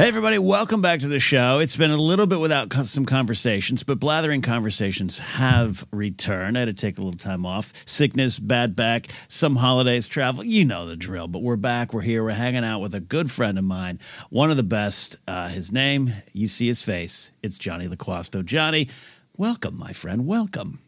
[0.00, 1.58] Hey, everybody, welcome back to the show.
[1.58, 6.56] It's been a little bit without some conversations, but blathering conversations have returned.
[6.56, 7.74] I had to take a little time off.
[7.84, 10.42] Sickness, bad back, some holidays, travel.
[10.42, 11.92] You know the drill, but we're back.
[11.92, 12.24] We're here.
[12.24, 13.98] We're hanging out with a good friend of mine,
[14.30, 15.16] one of the best.
[15.28, 17.30] Uh, his name, you see his face.
[17.42, 18.42] It's Jonny Loquasto.
[18.42, 18.88] Jonny,
[19.36, 20.26] welcome, my friend.
[20.26, 20.78] Welcome.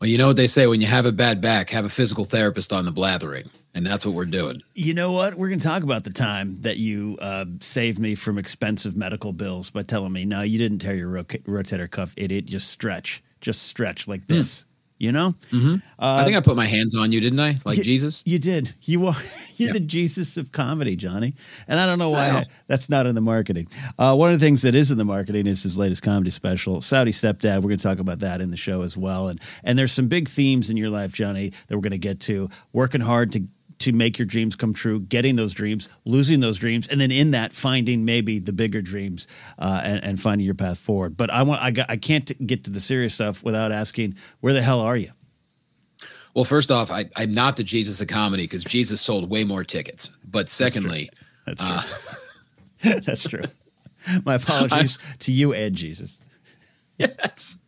[0.00, 2.24] Well, you know what they say when you have a bad back, have a physical
[2.24, 3.50] therapist on the blathering.
[3.76, 4.62] And that's what we're doing.
[4.74, 5.34] You know what?
[5.34, 9.32] We're going to talk about the time that you uh, saved me from expensive medical
[9.32, 12.44] bills by telling me, no, you didn't tear your rotator cuff, idiot.
[12.44, 13.22] Just stretch.
[13.40, 14.64] Just stretch like this.
[14.98, 15.34] You know?
[15.50, 15.74] Mm-hmm.
[15.98, 17.56] Uh, I think I put my hands on you, didn't I?
[17.64, 18.22] Like Jesus?
[18.24, 18.74] You did.
[18.82, 19.14] You are
[19.56, 19.72] you're yeah.
[19.74, 21.34] the Jesus of comedy, Jonny.
[21.68, 23.68] And I don't know why I, that's not in the marketing.
[23.98, 26.80] Uh, one of the things that is in the marketing is his latest comedy special,
[26.80, 27.56] Saudi Stepdad.
[27.56, 29.28] We're going to talk about that in the show as well.
[29.28, 32.20] And and there's some big themes in your life, Jonny, that we're going to get
[32.20, 32.48] to.
[32.72, 33.44] Working hard to
[33.84, 37.32] to make your dreams come true, getting those dreams, losing those dreams, and then in
[37.32, 39.26] that finding maybe the bigger dreams
[39.58, 41.16] uh, and, and, finding your path forward.
[41.16, 44.52] But I want I, got, I can't get to the serious stuff without asking where
[44.52, 45.10] the hell are you?
[46.34, 49.62] Well, first off, I, am not the Jesus of comedy because Jesus sold way more
[49.62, 50.10] tickets.
[50.28, 51.10] But secondly,
[51.46, 51.70] that's true.
[51.70, 52.90] That's true.
[52.90, 54.22] Uh, that's true.
[54.24, 56.18] My apologies I, to you and Jesus.
[56.98, 57.58] Yes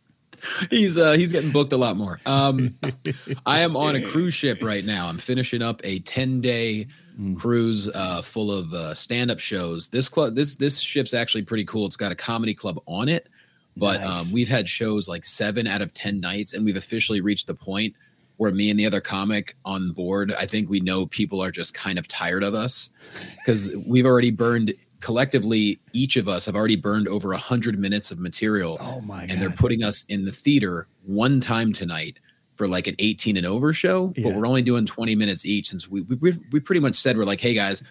[0.69, 2.19] he's uh, he's getting booked a lot more.
[2.25, 2.75] Um,
[3.45, 5.07] I am on a cruise ship right now.
[5.07, 6.87] I'm finishing up a 10 day
[7.19, 7.37] mm.
[7.37, 9.89] cruise uh, full of uh, stand up shows.
[9.89, 11.85] This club, this this ship's actually pretty cool.
[11.85, 13.27] It's got a comedy club on it,
[13.75, 14.27] but nice.
[14.27, 17.55] um, we've had shows like seven out of 10 nights, and we've officially reached the
[17.55, 17.93] point
[18.37, 21.73] where me and the other comic on board, I think we know people are just
[21.73, 22.91] kind of tired of us
[23.37, 28.11] because we've already burned collectively, each of us have already burned over a hundred minutes
[28.11, 28.77] of material.
[28.81, 29.21] Oh my!
[29.21, 29.31] God.
[29.31, 32.19] And they're putting us in the theater one time tonight
[32.55, 34.27] for like an 18 and over show, yeah.
[34.27, 35.69] but we're only doing 20 minutes each.
[35.69, 37.83] Since we, we we pretty much said we're like, hey guys,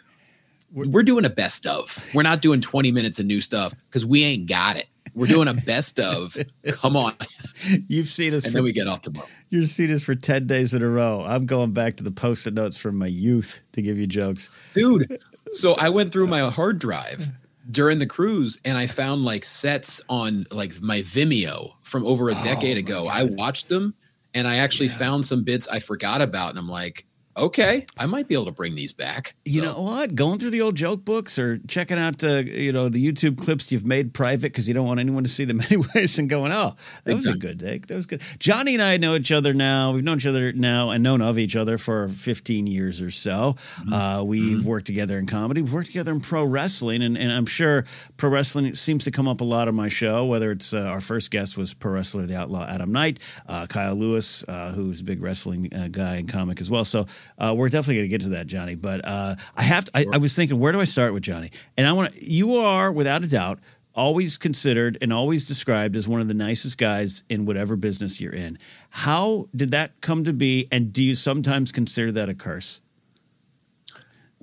[0.72, 2.05] we're, we're doing a best of.
[2.15, 4.87] We're not doing 20 minutes of new stuff because we ain't got it.
[5.15, 6.37] We're doing a best of.
[6.72, 7.15] Come on.
[7.89, 8.45] You've seen us.
[8.45, 9.33] And for, then we get off the boat.
[9.49, 11.25] You've seen us for 10 days in a row.
[11.27, 14.50] I'm going back to the post it notes from my youth to give you jokes.
[14.75, 15.19] Dude,
[15.53, 17.27] so I went through my hard drive
[17.71, 22.33] during the cruise and I found like sets on like my Vimeo from over a
[22.33, 23.05] oh decade ago.
[23.05, 23.12] God.
[23.12, 23.95] I watched them
[24.34, 24.99] and I actually yeah.
[24.99, 28.52] found some bits I forgot about and I'm like, okay, I might be able to
[28.52, 29.34] bring these back.
[29.44, 30.14] You know what?
[30.14, 33.70] Going through the old joke books or checking out, uh, you know, the YouTube clips
[33.70, 36.74] you've made private because you don't want anyone to see them anyways, and going, oh,
[37.04, 37.86] that was a good take.
[37.86, 38.22] That was good.
[38.38, 39.92] Johnny and I know each other now.
[39.92, 43.54] We've known each other now and known of each other for 15 years or so.
[43.56, 43.92] Mm-hmm.
[43.92, 44.68] Uh, we've mm-hmm.
[44.68, 45.62] worked together in comedy.
[45.62, 47.84] We've worked together in pro wrestling, and, and I'm sure
[48.16, 50.24] pro wrestling seems to come up a lot on my show.
[50.24, 53.18] Whether it's uh, our first guest was pro wrestler, the Outlaw Adam Knight,
[53.48, 56.84] uh, Kyle Lewis, uh, who's a big wrestling uh, guy and comic as well.
[56.84, 57.06] So
[57.38, 58.75] uh, we're definitely going to get to that, Jonny.
[58.75, 59.91] But uh, I have to.
[59.94, 61.50] I, I, was thinking, where do I start with Jonny?
[61.76, 62.31] And I want to.
[62.31, 63.60] You are, without a doubt,
[63.97, 68.34] always considered and always described as one of the nicest guys in whatever business you're
[68.34, 68.59] in.
[68.91, 70.69] How did that come to be?
[70.70, 72.81] And do you sometimes consider that a curse?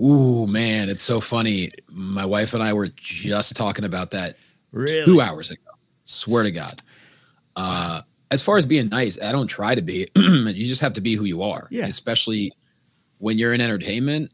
[0.02, 1.70] Ooh, man, it's so funny.
[1.88, 4.34] My wife and I were just talking about that
[4.72, 5.06] really?
[5.06, 5.62] two hours ago.
[6.04, 6.82] Swear to God.
[7.56, 8.02] Uh,
[8.32, 10.08] as far as being nice, I don't try to be.
[10.16, 11.68] you just have to be who you are.
[11.70, 11.86] Yeah.
[11.86, 12.52] Especially
[13.24, 14.34] when you're in entertainment.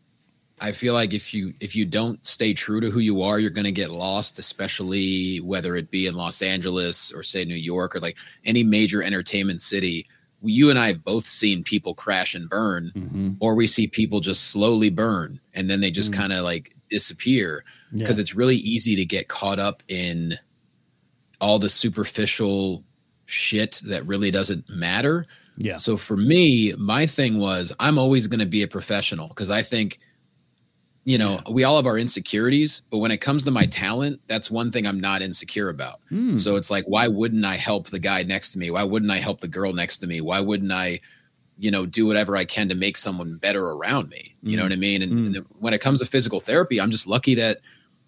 [0.59, 3.51] I feel like if you if you don't stay true to who you are, you're
[3.51, 7.95] going to get lost, especially whether it be in Los Angeles or say New York
[7.95, 10.07] or like any major entertainment city.
[10.41, 13.29] You and I have both seen people crash and burn, mm-hmm.
[13.39, 16.21] or we see people just slowly burn and then they just mm-hmm.
[16.21, 18.21] kind of like disappear because yeah.
[18.21, 20.33] it's really easy to get caught up in
[21.39, 22.83] all the superficial
[23.27, 25.27] shit that really doesn't matter.
[25.59, 25.75] Yeah.
[25.75, 29.61] So for me, my thing was I'm always going to be a professional because I
[29.61, 29.99] think,
[31.03, 34.49] you know, we all have our insecurities, but when it comes to my talent, that's
[34.49, 35.99] one thing I'm not insecure about.
[36.11, 36.39] Mm.
[36.39, 38.71] So it's like, why wouldn't I help the guy next to me?
[38.71, 40.21] Why wouldn't I help the girl next to me?
[40.21, 41.01] Why wouldn't I,
[41.57, 44.35] you know, do whatever I can to make someone better around me?
[44.41, 44.55] You mm.
[44.57, 44.69] know hmm.
[44.69, 45.01] what I mean?
[45.01, 45.37] And, mm.
[45.37, 47.57] and, when it comes to physical therapy, I'm just lucky that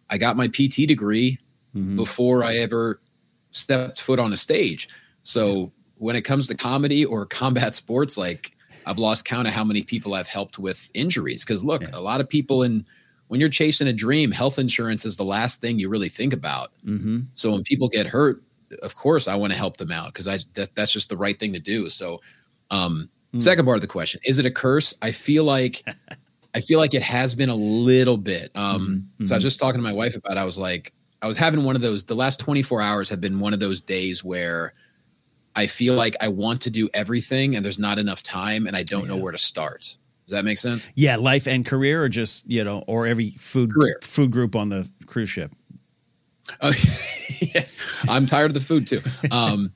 [0.10, 1.38] I got my PT degree
[1.76, 1.98] mm-hmm.
[1.98, 3.02] before I ever
[3.52, 4.88] stepped foot on a stage.
[5.24, 5.72] So
[6.02, 8.52] when it comes to comedy or combat sports, like
[8.88, 11.46] I've lost count of how many people I've helped with injuries.
[11.46, 11.90] Because look, yeah.
[11.94, 12.86] a lot of people in
[13.28, 16.70] when you're chasing a dream, health insurance is the last thing you really think about.
[16.84, 17.20] Mm-hmm.
[17.36, 18.42] So when people get hurt,
[18.82, 21.38] of course I want to help them out because I that, that's just the right
[21.38, 21.88] thing to do.
[21.88, 22.20] So,
[22.72, 23.42] um, mm.
[23.42, 24.96] second part of the question is it a curse?
[25.04, 25.84] I feel like
[26.56, 28.50] I feel like it has been a little bit.
[28.56, 29.26] Um, mm-hmm.
[29.26, 30.34] So I was just talking to my wife about.
[30.34, 30.40] It.
[30.40, 32.06] I was like, I was having one of those.
[32.06, 34.74] The last 24 hours have been one of those days where
[35.56, 38.84] I feel like I want to do everything and there's not enough time and I
[38.84, 39.10] don't yeah.
[39.10, 39.98] know where to start.
[40.32, 40.90] Does that make sense?
[40.96, 44.00] Yeah, life and career, or just you know, or every food career.
[44.02, 45.52] food group on the cruise ship.
[46.62, 46.72] Oh,
[47.40, 47.62] yeah.
[48.08, 49.02] I'm tired of the food too.
[49.30, 49.74] Um,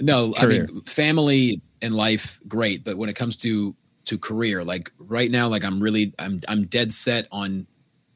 [0.00, 0.66] no, career.
[0.68, 3.76] I mean family and life, great, but when it comes to
[4.06, 7.66] to career, like right now, like I'm really, I'm I'm dead set on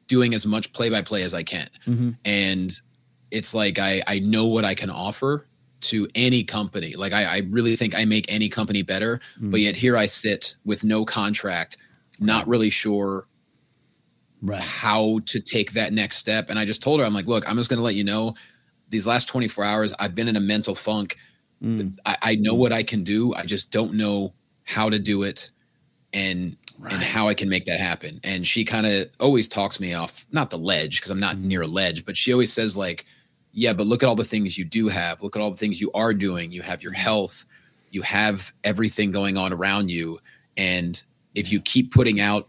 [0.07, 2.09] doing as much play by play as I can, mm-hmm.
[2.25, 2.73] and
[3.31, 5.46] it's like I I know what I can offer
[5.79, 6.95] to any company.
[6.95, 9.51] Like I, I really think I make any company better, mm.
[9.51, 11.77] but yet here I sit with no contract,
[12.19, 13.27] not really sure
[14.41, 14.59] right.
[14.59, 16.49] how to take that next step.
[16.49, 18.35] And I just told her, I'm like, look, I'm just going to let you know
[18.89, 21.17] these last 24 hours, I've been in a mental funk.
[21.61, 21.97] Mm.
[22.05, 22.59] I, I, know mm.
[22.59, 23.33] what I can do.
[23.33, 24.33] I just don't know
[24.63, 25.51] how to do it
[26.13, 26.93] and right.
[26.93, 28.19] and how I can make that happen.
[28.23, 31.45] And she kind of always talks me off, not the ledge because I'm not mm.
[31.45, 33.05] near a ledge, but she always says like,
[33.57, 35.23] yeah, but look at all the things you do have.
[35.23, 36.51] Look at all the things you are doing.
[36.51, 37.43] You have your health,
[37.89, 40.19] you have everything going on around you.
[40.55, 42.47] And if you keep putting out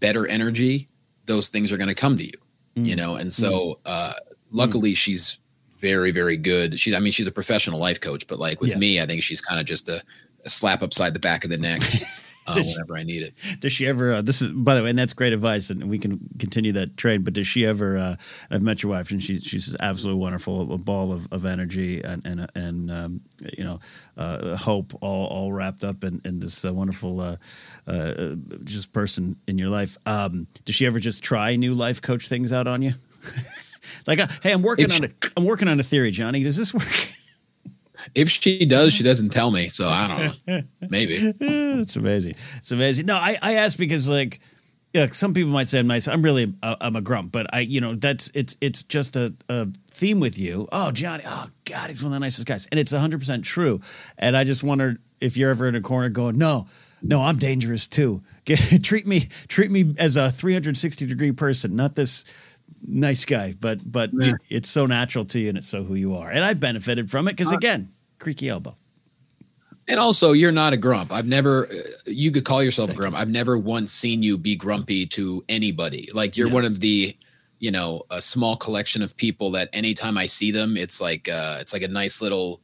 [0.00, 0.88] better energy,
[1.26, 2.32] those things are going to come to you,
[2.74, 2.84] mm.
[2.84, 3.14] you know?
[3.14, 3.76] And so, mm.
[3.86, 4.12] uh,
[4.50, 4.96] luckily, mm.
[4.96, 5.38] she's
[5.78, 6.80] very, very good.
[6.80, 8.78] She, I mean, she's a professional life coach, but like with yeah.
[8.78, 10.02] me, I think she's kind of just a,
[10.44, 11.80] a slap upside the back of the neck.
[12.50, 13.34] uh, whenever I need it.
[13.60, 14.14] Does she ever?
[14.14, 16.96] Uh, this is by the way, and that's great advice, and we can continue that
[16.96, 17.24] trade.
[17.24, 17.96] But does she ever?
[17.96, 18.16] Uh,
[18.50, 22.24] I've met your wife, and she, she's absolutely wonderful, a ball of, of energy and
[22.26, 23.20] and and um,
[23.56, 23.78] you know
[24.16, 27.20] uh, hope, all all wrapped up in, in this uh, wonderful.
[27.20, 27.36] Uh,
[28.64, 29.96] just person in your life.
[30.06, 32.92] Um, does she ever just try new life coach things out on you?
[34.06, 35.14] like, hey, I'm working on it.
[35.36, 36.42] I'm working on a theory, Jonny.
[36.42, 37.16] Does this work?
[38.14, 39.68] If she does, she doesn't tell me.
[39.68, 40.60] So I don't know.
[40.88, 41.14] Maybe.
[41.18, 42.34] it's amazing.
[42.56, 43.06] It's amazing.
[43.06, 44.40] No, I, I asked because like
[44.92, 46.08] yeah, some people might say I'm nice.
[46.08, 49.32] I'm really a, I'm a grump, but I you know that's it's it's just a,
[49.48, 50.68] a theme with you.
[50.72, 51.22] Oh, Jonny.
[51.26, 53.80] Oh God, he's one of the nicest guys, and it's 100 percent true.
[54.18, 56.64] And I just wondered if you're ever in a corner going, no,
[57.02, 58.22] no, I'm dangerous too.
[58.82, 62.24] Treat me treat me as a 360 degree person, not this
[62.86, 64.30] nice guy, but but yeah.
[64.30, 66.30] it, it's so natural to you and it's so who you are.
[66.30, 67.88] And I've benefited from it because uh, again,
[68.18, 68.74] creaky elbow.
[69.88, 71.12] And also, you're not a grump.
[71.12, 71.66] I've never.
[71.66, 71.74] Uh,
[72.06, 73.16] you could call yourself a grump.
[73.16, 76.08] I've never once seen you be grumpy to anybody.
[76.14, 77.16] Like you're one of the,
[77.58, 81.58] you know, a small collection of people that anytime I see them, it's like uh,
[81.60, 82.60] it's like a nice little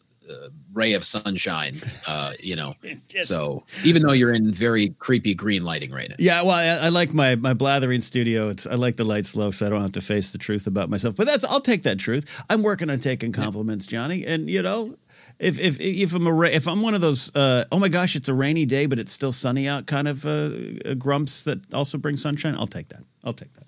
[0.73, 1.75] ray of sunshine,
[2.07, 2.75] uh, you know.
[3.15, 3.29] yes.
[3.29, 6.17] So even though you're in very creepy green lighting right now.
[6.19, 8.49] Yeah, well, I, I, like my my blathering studio.
[8.49, 10.91] It's I like the lights low, so I don't have to face the truth about
[10.91, 11.17] myself.
[11.17, 12.43] But that's I'll take that truth.
[12.51, 14.95] I'm working on taking compliments, Jonny, and you know.
[15.39, 18.31] If, if if I'm a if I'm one of those uh, oh my gosh it's
[18.31, 22.17] a rainy day but it's still sunny out kind of uh, grumps that also bring
[22.17, 23.66] sunshine I'll take that I'll take that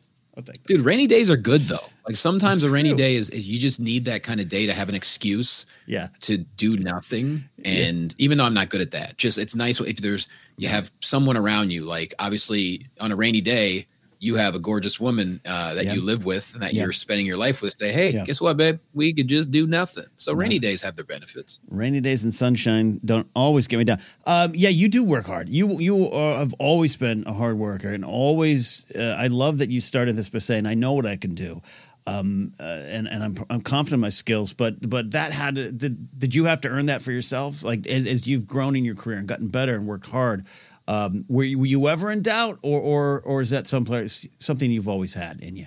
[0.65, 1.77] Dude, rainy days are good though.
[2.07, 4.73] Like sometimes a rainy day is, is, you just need that kind of day to
[4.73, 5.67] have an excuse.
[5.87, 6.09] Yeah.
[6.21, 7.45] To do nothing.
[7.65, 8.25] And yeah.
[8.25, 11.37] even though I'm not good at that, just it's nice if there's you have someone
[11.37, 11.85] around you.
[11.85, 13.87] Like obviously on a rainy day,
[14.21, 17.37] you have a gorgeous woman uh, that you live with and that you're spending your
[17.37, 18.81] life with say, hey, guess what, babe?
[18.93, 20.05] We could just do nothing.
[20.17, 21.61] So rainy days have their benefits.
[21.69, 23.99] Rainy days and sunshine don't always get me down.
[24.27, 25.49] Um, yeah, you do work hard.
[25.49, 28.87] You you are, have always been a hard worker and always.
[28.95, 31.61] Uh, I love that you started this by saying, I know what I can do.
[32.07, 35.71] Um, uh, and and I'm I'm confident in my skills, but but that had to,
[35.71, 37.63] did did you have to earn that for yourself?
[37.63, 40.47] Like as, as you've grown in your career and gotten better and worked hard,
[40.89, 44.71] um, were, you, were you ever in doubt, or or or is that someplace something
[44.71, 45.67] you've always had in you?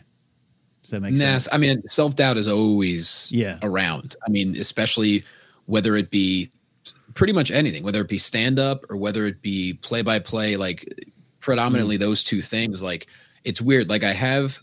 [0.81, 1.47] Does that make nah, sense?
[1.51, 3.57] I mean, self doubt is always yeah.
[3.61, 4.15] around.
[4.27, 5.23] I mean, especially
[5.67, 6.49] whether it be
[7.13, 10.57] pretty much anything, whether it be stand up or whether it be play by play,
[10.57, 10.85] like
[11.39, 12.81] predominantly mm those two things.
[12.81, 13.07] Like
[13.43, 13.89] it's weird.
[13.89, 14.57] Like I have,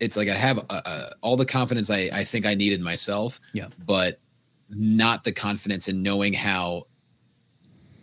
[0.00, 3.40] it's like I have uh, uh, all the confidence I, I think I needed myself.
[3.52, 4.18] Yeah, but
[4.70, 6.84] not the confidence in knowing how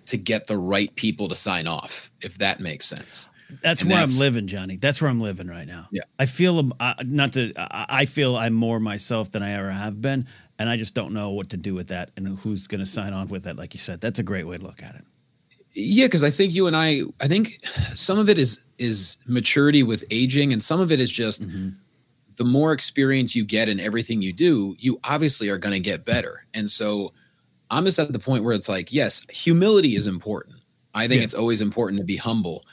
[0.06, 3.28] to get the right people to sign off, if that makes sense.
[3.62, 4.78] That's and where that's, I'm living, Jonny.
[4.78, 5.88] That's where I'm living right now.
[5.92, 7.52] Yeah, I feel uh, not to.
[7.58, 10.26] I feel I'm more myself than I ever have been,
[10.58, 13.14] and I just don't know what to do with that and who's going to sign
[13.14, 13.58] on with that.
[13.58, 15.02] Like you said, that's a great way to look at it.
[15.74, 19.84] Yeah, because I think you and I, I think some of it is is maturity
[19.84, 21.70] with aging, and some of it is just mm-hmm.
[22.38, 26.06] the more experience you get in everything you do, you obviously are going to get
[26.06, 26.46] better.
[26.54, 27.14] And so
[27.72, 30.58] I'm just at the point where it's like, yes, humility is important.
[30.94, 31.26] I think Yeah.
[31.26, 32.66] it's always important to be humble,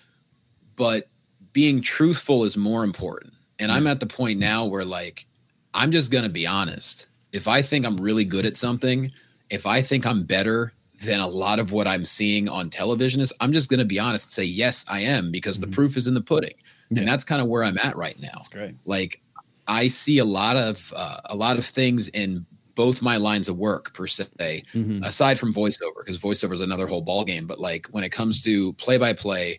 [0.77, 1.09] but
[1.53, 3.33] being truthful is more important.
[3.59, 5.27] And I'm at the point now where like
[5.75, 7.07] I'm just going to be honest.
[7.33, 9.11] If I think I'm really good at something,
[9.51, 10.73] if I think I'm better
[11.05, 13.99] than a lot of what I'm seeing on television is, I'm just going to be
[14.01, 16.55] honest and say yes, I am because the proof is in the pudding.
[16.91, 17.01] Yeah.
[17.01, 18.75] And that's kind of where I'm at right now great.
[18.85, 19.21] like
[19.69, 22.47] I see a lot of uh, a lot of things in
[22.79, 25.05] both my lines of work per se, Mhm.
[25.05, 27.45] aside from voiceover, because voiceover is another whole ball game.
[27.45, 29.59] But like when it comes to play by play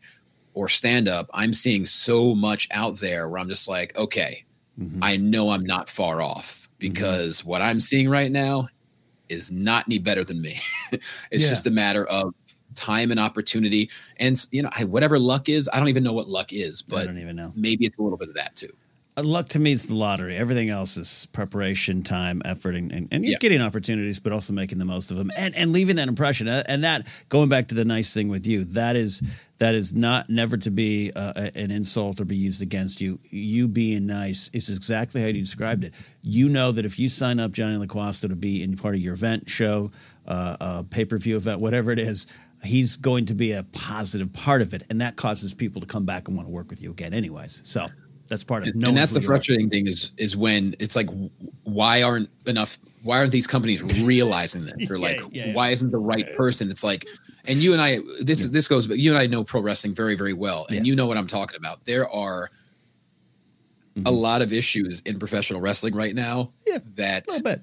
[0.53, 4.45] or stand up, I'm seeing so much out there where I'm just like, okay,
[4.79, 4.99] Mhm.
[5.01, 8.69] I know I'm not far off because what I'm seeing right now
[9.27, 10.53] is not any better than me.
[11.29, 11.49] it's Yeah.
[11.49, 12.33] just a matter of
[12.75, 16.29] time and opportunity, and you know, I, whatever luck is, I don't even know what
[16.29, 17.51] luck is, I but don't even know.
[17.53, 18.71] maybe it's a little bit of that too.
[19.19, 20.35] Uh, luck to me is the lottery.
[20.35, 23.37] Everything else is preparation, time, effort, and, and, and Yeah.
[23.39, 26.47] getting opportunities, but also making the most of them and, and leaving that impression.
[26.47, 29.21] Uh, And that going back to the nice thing with you, that is
[29.57, 33.19] that is not never to be uh, an insult or be used against you.
[33.29, 35.93] You being nice is exactly how you described it.
[36.21, 39.15] You know that if you sign up Jonny Loquasto to be in part of your
[39.15, 39.91] event, show,
[40.25, 42.25] uh, uh, pay per view event, whatever it is.
[42.61, 46.03] He's going to be a positive part of it, and that causes people to come
[46.05, 47.61] back and want to work with you again, anyways.
[47.63, 47.87] So
[48.29, 48.75] that's part of it.
[48.75, 51.09] and, and that's the frustrating thing is is when it's like
[51.63, 55.53] why aren't enough why aren't these companies realizing this or Yeah, like yeah, yeah.
[55.53, 57.05] why isn't the right person it's like
[57.47, 60.15] and you and i this this goes but you and i know pro wrestling very
[60.15, 60.83] very well and Yeah.
[60.91, 62.49] you know what i'm talking about there are
[63.95, 64.21] a Mhm.
[64.21, 67.59] lot of issues in professional wrestling right now Yeah, that A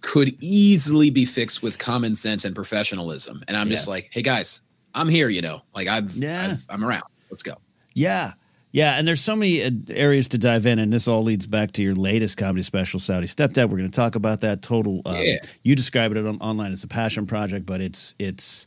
[0.00, 4.60] could easily be fixed with common sense and professionalism and i'm just like hey guys
[4.94, 6.48] i'm here you know like i've, Yeah.
[6.52, 7.54] I've i'm around let's go
[7.94, 8.32] Yeah.
[8.74, 8.98] Yeah.
[8.98, 10.80] And there's so many uh, areas to dive in.
[10.80, 13.70] And this all leads back to your latest comedy special, Saudi Stepdad.
[13.70, 15.00] We're going to talk about that total.
[15.06, 15.36] Um, Yeah.
[15.62, 18.66] You describe it on, online as a passion project, but it's, it's,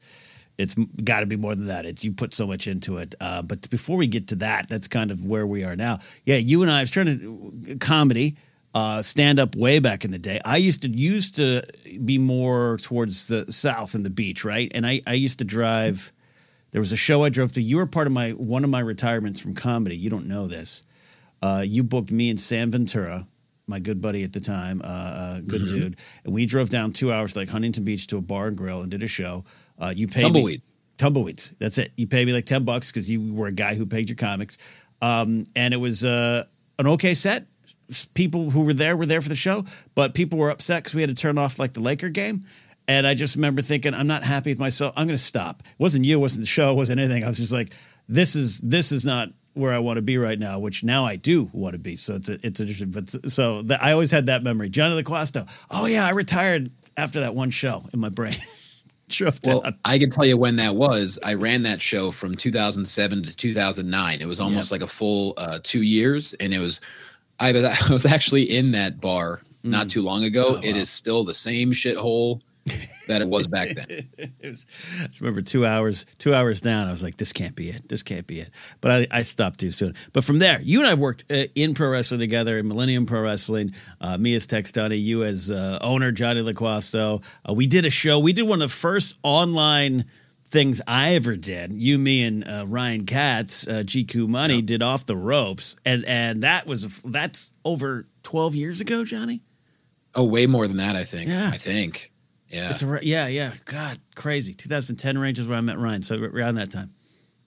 [0.57, 0.73] it's
[1.03, 1.85] got to be more than that.
[1.85, 3.15] It's you put so much into it.
[3.19, 5.97] Uh, but before we get to that, that's kind of where we are now.
[6.23, 8.37] Yeah, you and I, I was trying to comedy,
[8.73, 10.39] uh, stand up way back in the day.
[10.45, 11.63] I used to used to
[12.05, 14.71] be more towards the south and the beach, right?
[14.73, 16.13] And I, I used to drive.
[16.77, 17.61] There was a show I drove to.
[17.63, 19.97] You were part of my one of my retirements from comedy.
[19.97, 20.83] You don't know this.
[21.41, 23.27] Uh, you booked me and Sam Ventura,
[23.65, 25.67] my good buddy at the time, uh, uh, good Mhm.
[25.69, 28.55] dude, and we drove down two hours to like Huntington Beach to a bar and
[28.55, 29.43] grill and did a show.
[29.79, 31.51] Uh, you paid me- tumbleweeds tumbleweeds.
[31.57, 31.93] That's it.
[31.97, 34.59] You paid me like ten bucks because you were a guy who paid your comics,
[35.01, 36.43] um, and it was uh,
[36.77, 37.47] an okay set.
[38.13, 39.65] People who were there were there for the show,
[39.95, 42.43] but people were upset because we had to turn off like the Laker game.
[42.87, 44.93] And I just remember thinking, I'm not happy with myself.
[44.95, 45.61] I'm going to stop.
[45.65, 47.23] It wasn't you, it wasn't the show, it wasn't anything.
[47.23, 47.73] I was just like,
[48.07, 50.59] this is this is not where I want to be right now.
[50.59, 51.95] Which now I do want to be.
[51.97, 52.91] So it's a, it's interesting.
[52.91, 54.69] But so that, I always had that memory.
[54.69, 55.45] Jonny Loquasto.
[55.69, 58.35] Oh yeah, I retired after that one show in my brain.
[59.47, 59.63] Well.
[59.85, 61.17] I can tell you when that was.
[61.23, 64.19] I ran that show from 2007 to 2009.
[64.21, 66.81] It was almost like a full uh, two years, and it was.
[67.39, 70.45] I was I was actually in that bar not too long ago.
[70.49, 70.79] Oh, It wow.
[70.79, 72.41] is still the same shithole
[73.07, 74.09] that it was back then.
[74.17, 74.65] it was,
[75.01, 76.87] I remember two hours, two hours down.
[76.87, 77.87] I was like, "This can't be it.
[77.89, 78.49] This can't be it."
[78.81, 79.93] But I, I stopped too soon.
[80.13, 83.05] But from there, you and I have worked uh, in pro wrestling together in Millennium
[83.05, 83.71] Pro Wrestling.
[84.01, 87.23] Uh, me as Textani, you as uh, owner Jonny Loquasto.
[87.47, 88.19] Uh, we did a show.
[88.19, 90.05] We did one of the first online
[90.47, 91.73] things I ever did.
[91.73, 96.43] You, me, and uh, Ryan Katz, uh, GQ Money, did off the ropes, and and
[96.43, 99.41] that was that's over twelve years ago, Jonny.
[100.15, 100.95] Oh, way more than that.
[100.95, 101.29] I think.
[101.29, 101.49] Yeah.
[101.53, 102.11] I think.
[102.49, 102.69] Yeah.
[102.69, 103.51] It's a, yeah, yeah.
[103.65, 104.53] God, crazy.
[104.53, 106.01] 2010 range is where I met Ryan.
[106.01, 106.91] So around that time.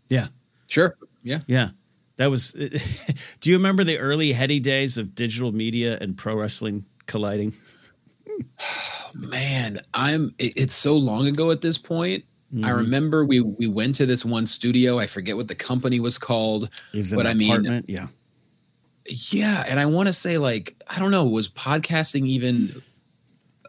[0.09, 0.27] Yeah,
[0.67, 0.97] Sure.
[1.23, 1.41] Yeah.
[1.47, 1.69] yeah.
[2.17, 2.53] That was.
[3.41, 7.55] do you remember the early heady days of digital media and pro wrestling colliding?
[9.15, 10.35] Man, I'm.
[10.39, 12.25] It, it's so long ago at this point.
[12.53, 12.77] I Mhm.
[12.79, 14.99] remember we we went to this one studio.
[14.99, 16.69] I forget what the company was called.
[16.93, 17.87] Was but I mean- apartment.
[17.89, 18.09] yeah.
[19.31, 22.69] Yeah, and I want to say like I don't know, was podcasting even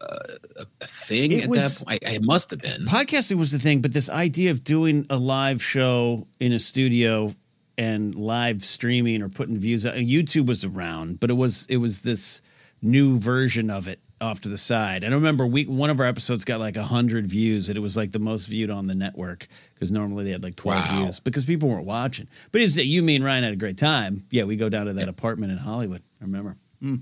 [0.02, 2.04] a, a thing It at was- that point?
[2.06, 2.84] I, it must have been.
[2.86, 7.32] Podcasting was the thing, but this idea of doing a live show in a studio
[7.78, 12.02] and live streaming or putting views out, YouTube was around, but it was it was
[12.02, 12.42] this
[12.82, 15.02] new version of it off to the side.
[15.04, 17.96] And I remember we one of our episodes got like hundred views, and it was
[17.96, 21.02] like the most viewed on the network because normally they had like twelve Wow.
[21.04, 22.28] views because people weren't watching.
[22.52, 24.22] But it's you, me, and Ryan had a great time.
[24.30, 26.02] Yeah, we go down to that apartment in Hollywood.
[26.20, 26.56] I remember.
[26.82, 27.00] Mm.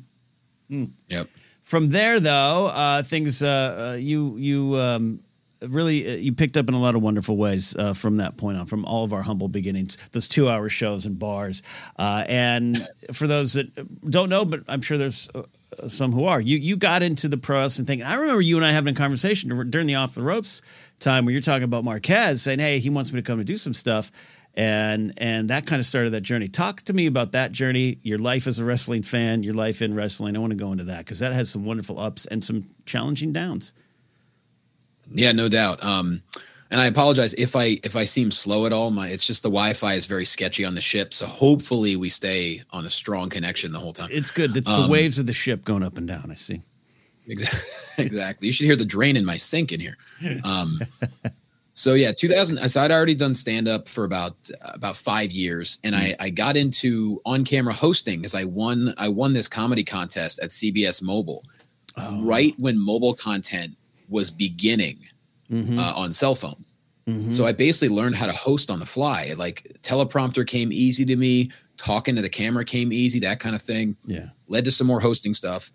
[0.71, 0.91] Mm.
[1.09, 1.27] Yep.
[1.71, 5.21] From there, though, uh, things uh, uh, you you um,
[5.63, 8.59] really uh, you picked up in a lot of wonderful ways uh, from that point
[8.59, 11.63] on, from all of our humble beginnings, those two-hour shows and bars.
[11.97, 12.77] Uh, and
[13.13, 13.69] for those that
[14.11, 15.29] don't know, but I'm sure there's
[15.87, 16.41] some who are.
[16.41, 18.01] You you got into the thing.
[18.01, 20.63] And I remember you and I having a conversation during the off the ropes
[20.99, 23.57] time where you're talking about Marquez saying, "Hey, he wants me to come and do
[23.57, 24.11] some stuff."
[24.55, 26.49] And and that kind of started that journey.
[26.49, 29.95] Talk to me about that journey, your life as a wrestling fan, your life in
[29.95, 30.37] wrestling.
[30.37, 33.33] I want to go into that because that has some wonderful ups and some challenging
[33.33, 33.73] downs.
[35.13, 35.85] Yeah, no doubt.
[35.85, 36.23] Um,
[36.71, 38.91] and I apologize if I if I seem slow at all.
[38.91, 42.63] My it's just the Wi-Fi is very sketchy on the ship, so hopefully we stay
[42.71, 44.09] on a strong connection the whole time.
[44.11, 44.57] It's good.
[44.57, 46.31] It's um, the waves of the ship going up and down.
[46.31, 46.63] I see.
[47.27, 47.61] Exactly.
[48.05, 48.47] exactly.
[48.47, 49.97] You should hear the drain in my sink in here.
[50.45, 50.79] Um,
[51.75, 52.57] so yeah, 2000.
[52.69, 56.31] So I'd already done stand up for about uh, about five years, and I, I
[56.31, 61.03] got into on camera hosting because I won I won this comedy contest at CBS
[61.03, 61.45] Mobile,
[61.97, 62.27] oh.
[62.27, 63.77] right when mobile content
[64.09, 64.99] was beginning
[65.51, 65.79] mm-hmm.
[65.79, 66.75] uh, on cell phones.
[67.07, 67.31] Mm-hmm.
[67.31, 69.33] So I basically learned how to host on the fly.
[69.37, 73.63] Like teleprompter came easy to me, talking to the camera came easy, that kind of
[73.63, 73.97] thing.
[74.05, 74.27] Yeah.
[74.49, 75.73] Led to some more hosting stuff.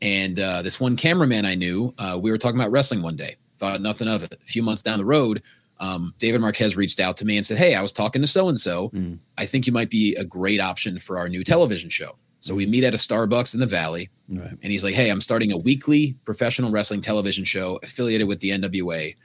[0.00, 3.36] And uh, this one cameraman I knew, uh, we were talking about wrestling one day.
[3.58, 4.32] Thought nothing of it.
[4.32, 5.42] A few months down the road,
[5.80, 8.48] um, David Marquez reached out to me and said, "Hey, I was talking to so
[8.48, 8.90] and so.
[9.36, 12.66] I think you might be a great option for our new television show." So we
[12.66, 14.50] meet at a Starbucks in the Valley, right.
[14.50, 18.50] and he's like, "Hey, I'm starting a weekly professional wrestling television show affiliated with the
[18.50, 19.16] NWA.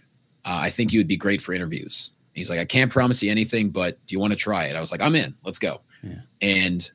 [0.46, 3.32] Uh, I think you would be great for interviews." He's like, "I can't promise you
[3.32, 5.36] anything, but do you want to try it?" I was like, "I'm in.
[5.44, 6.22] Let's go." Yeah.
[6.42, 6.92] And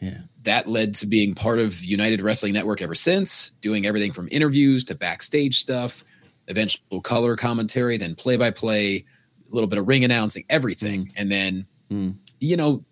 [0.00, 0.18] yeah.
[0.42, 4.84] that led to being part of United Wrestling Network ever since, doing everything from interviews
[4.84, 6.04] to backstage stuff,
[6.48, 9.04] eventual color commentary, then play by play,
[9.50, 11.12] a little bit of ring announcing, everything, mm.
[11.16, 12.16] and then mm.
[12.40, 12.84] you know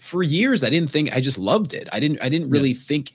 [0.00, 1.88] for years I didn't think I just loved it.
[1.92, 2.80] I didn't I didn't really yeah.
[2.80, 3.12] think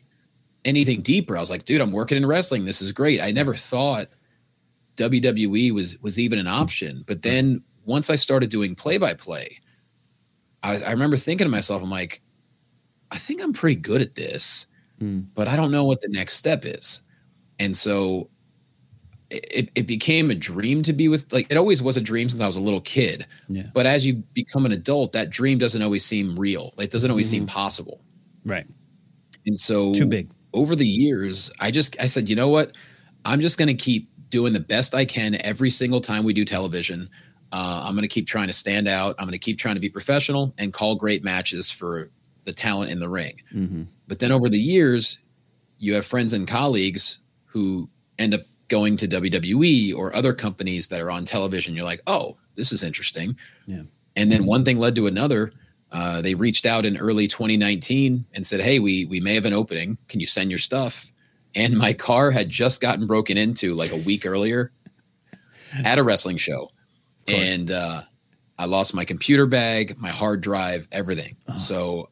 [0.66, 1.36] anything deeper.
[1.36, 2.66] I was like, dude, I'm working in wrestling.
[2.66, 3.22] This is great.
[3.22, 4.08] I never thought
[4.96, 7.04] WWE was was even an option.
[7.08, 9.60] But then once I started doing play by play,
[10.63, 12.22] I remember thinking to myself, I'm like,
[13.12, 14.66] I think I'm pretty good at this,
[15.02, 15.25] mm.
[15.36, 17.02] but I don't know what the next step is.
[17.60, 18.30] And so
[19.34, 22.42] it, it became a dream to be with like it always was a dream since
[22.42, 23.25] I was a little kid.
[23.48, 23.63] Yeah.
[23.74, 26.72] But as you become an adult, that dream doesn't always seem real.
[26.78, 27.46] It doesn't always mm-hmm.
[27.46, 28.02] seem possible.
[28.46, 28.67] Right.
[29.46, 30.30] And so too big.
[30.54, 32.72] Over the years, I just I said, you know what?
[33.26, 37.08] I'm just gonna keep doing the best I can every single time we do television.
[37.52, 39.13] Uh, I'm going to keep trying to stand out.
[39.19, 42.10] I'm going to keep trying to be professional and call great matches for
[42.46, 43.34] the talent in the ring.
[43.54, 43.84] Mm-hmm.
[44.08, 45.19] But then over the years,
[45.78, 51.02] you have friends and colleagues who end up going to WWE or other companies that
[51.02, 53.38] are on television, you're like, oh, this is interesting.
[53.65, 53.84] Yeah.
[54.15, 55.52] And then one thing led to another.
[55.91, 59.54] Uh, they reached out in early 2019 and said, hey, we we may have an
[59.54, 59.97] opening.
[60.08, 61.12] Can you send your stuff?
[61.56, 64.71] And my car had just gotten broken into like a week earlier
[65.86, 66.71] at a wrestling show,
[67.28, 68.02] and uh,
[68.58, 71.36] I lost my computer bag, my hard drive, everything.
[71.47, 71.58] Oh.
[71.58, 72.10] So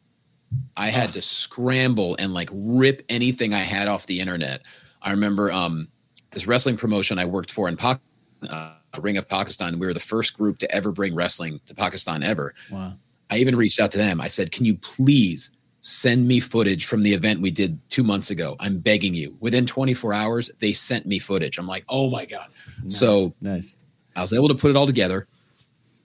[0.77, 4.61] I had to scramble and like rip anything I had off the internet.
[5.01, 5.87] I remember um,
[6.31, 8.01] this wrestling promotion I worked for in Pakistan,
[8.49, 9.79] uh, Ring of Pakistan.
[9.79, 12.53] We were the first group to ever bring wrestling to Pakistan ever.
[12.71, 12.93] Wow.
[13.29, 14.19] I even reached out to them.
[14.19, 18.29] I said, "Can you please send me footage from the event we did two months
[18.29, 18.55] ago?
[18.59, 21.57] I'm begging you." Within 24 hours, they sent me footage.
[21.57, 22.47] I'm like, "Oh my god!"
[22.83, 22.97] Nice.
[22.97, 23.75] So nice.
[24.15, 25.27] I was able to put it all together.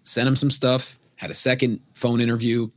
[0.04, 0.98] Sent them some stuff.
[1.16, 2.68] Had a second phone interview,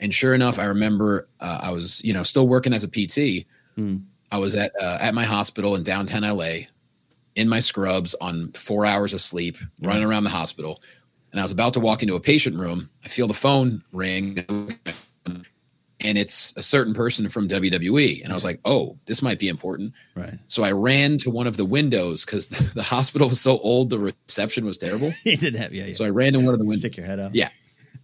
[0.00, 3.46] and sure enough, I remember uh, I was, you know, still working as a PT.
[3.78, 4.04] Mm.
[4.32, 6.66] I was at uh, at my hospital in downtown LA,
[7.34, 10.80] in my scrubs on four hours of sleep, running around the hospital,
[11.32, 12.90] and I was about to walk into a patient room.
[13.04, 14.44] I feel the phone ring,
[16.04, 19.48] and it's a certain person from WWE, and I was like, "Oh, this might be
[19.48, 20.38] important." Right.
[20.46, 23.90] So I ran to one of the windows because the, the, hospital was so old,
[23.90, 25.10] the reception was terrible.
[25.24, 25.92] he didn't have, yeah, yeah.
[25.92, 26.80] So I ran to one of the windows.
[26.80, 27.34] Stick your head out.
[27.34, 27.48] Yeah.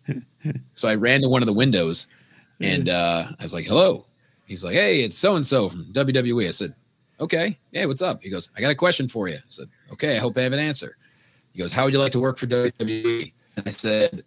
[0.75, 2.07] so I ran to one of the windows,
[2.61, 4.05] and uh, I was like, "Hello."
[4.47, 6.75] He's like, "Hey, it's so and so from WWE." I said,
[7.21, 10.17] "Okay, hey, what's up?" He goes, "I got a question for you." I said, "Okay,
[10.17, 10.97] I hope I have an answer."
[11.53, 14.25] He goes, "How would you like to work for WWE?" And I said.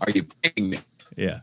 [0.00, 0.78] "Are you picking me?"
[1.16, 1.38] Yeah,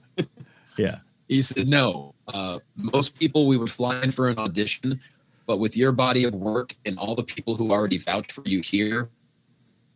[0.78, 0.97] yeah.
[1.28, 2.13] he said, "No.
[2.28, 4.99] Uh, most people we would fly in for an audition,
[5.47, 8.62] but with your body of work and all the people who already vouched for you
[8.62, 9.10] here,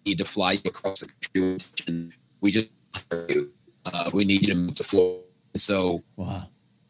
[0.03, 1.57] we need to fly you across the country.
[1.87, 2.69] And we just
[3.11, 5.23] uh, we need you to move to Florida."
[5.55, 6.49] So, wow.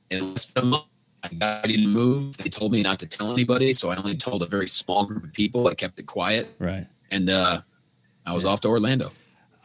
[0.09, 0.85] In less than a month,
[1.23, 2.37] I got ready to move.
[2.37, 5.23] They told me not to tell anybody, so I only told a very small group
[5.23, 5.67] of people.
[5.67, 6.47] I kept it quiet.
[6.59, 6.85] Right.
[7.11, 7.61] And uh,
[8.25, 8.51] I was yeah.
[8.51, 9.09] off to Orlando.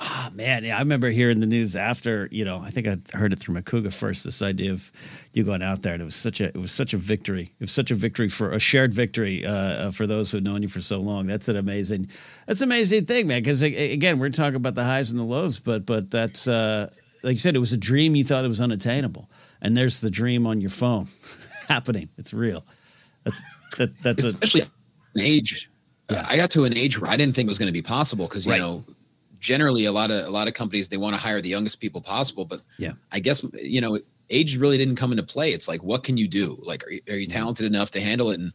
[0.01, 0.62] Ah, oh, man.
[0.62, 3.57] Yeah, I remember hearing the news after, you know, I think I heard it through
[3.57, 4.92] Makuga first, this idea of
[5.33, 5.94] you going out there.
[5.94, 7.51] And it was such a, it was such a victory.
[7.59, 10.62] It was such a victory for a shared victory uh, uh for those who've known
[10.62, 11.27] you for so long.
[11.27, 12.07] That's an amazing,
[12.47, 13.42] that's an amazing thing, man.
[13.42, 16.88] Because again, we're talking about the highs and the lows, but, but that's, uh,
[17.25, 19.29] like you said, it was a dream you thought it was unattainable.
[19.61, 21.09] And there's the dream on your phone.
[21.68, 22.09] happening.
[22.18, 22.64] It's real.
[23.24, 23.42] That's
[23.76, 24.70] that, that's especially a,
[25.14, 25.70] an age.
[26.11, 26.24] Yeah.
[26.28, 28.26] I got to an age where I didn't think it was going to be possible
[28.26, 28.61] because you right.
[28.61, 28.85] know
[29.40, 32.00] generally a lot of a lot of companies they want to hire the youngest people
[32.00, 33.98] possible but yeah i guess you know
[34.31, 37.00] age really didn't come into play it's like what can you do like are you,
[37.11, 38.52] are you talented enough to handle it and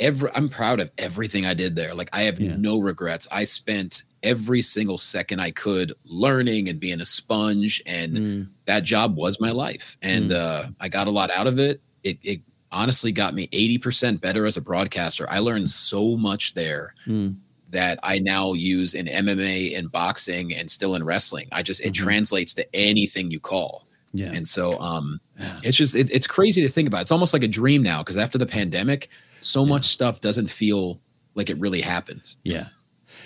[0.00, 2.54] every i'm proud of everything i did there like i have yeah.
[2.58, 8.16] no regrets i spent every single second i could learning and being a sponge and
[8.16, 8.48] mm.
[8.64, 10.34] that job was my life and mm.
[10.34, 11.80] uh, i got a lot out of it.
[12.04, 12.40] It it
[12.70, 17.36] honestly got me 80% better as a broadcaster i learned so much there mm
[17.74, 21.48] that I now use in MMA and boxing and still in wrestling.
[21.52, 22.04] I just it mm-hmm.
[22.04, 23.86] translates to anything you call.
[24.12, 24.32] Yeah.
[24.32, 25.58] And so um yeah.
[25.64, 27.02] it's just it, it's crazy to think about.
[27.02, 29.08] It's almost like a dream now because after the pandemic,
[29.40, 29.68] so yeah.
[29.68, 31.00] much stuff doesn't feel
[31.34, 32.34] like it really happened.
[32.44, 32.64] Yeah.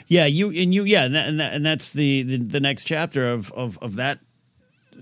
[0.06, 2.84] Yeah, you and you yeah, and, that, and, that, and that's the, the the next
[2.84, 4.20] chapter of of of that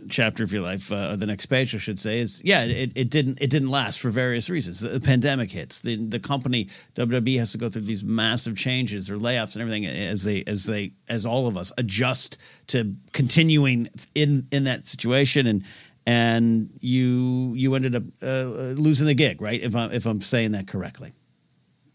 [0.09, 3.11] chapter of your life, uh, the next page, I should say, is yeah, it, it
[3.11, 4.81] didn't it didn't last for various reasons.
[4.81, 9.17] The, pandemic hits, the the company WWE has to go through these massive changes or
[9.17, 14.47] layoffs and everything as they as they as all of us adjust to continuing in
[14.51, 15.65] in that situation and
[16.07, 18.45] and you you ended up uh,
[18.77, 19.61] losing the gig, right?
[19.61, 21.13] If I'm if I'm saying that correctly,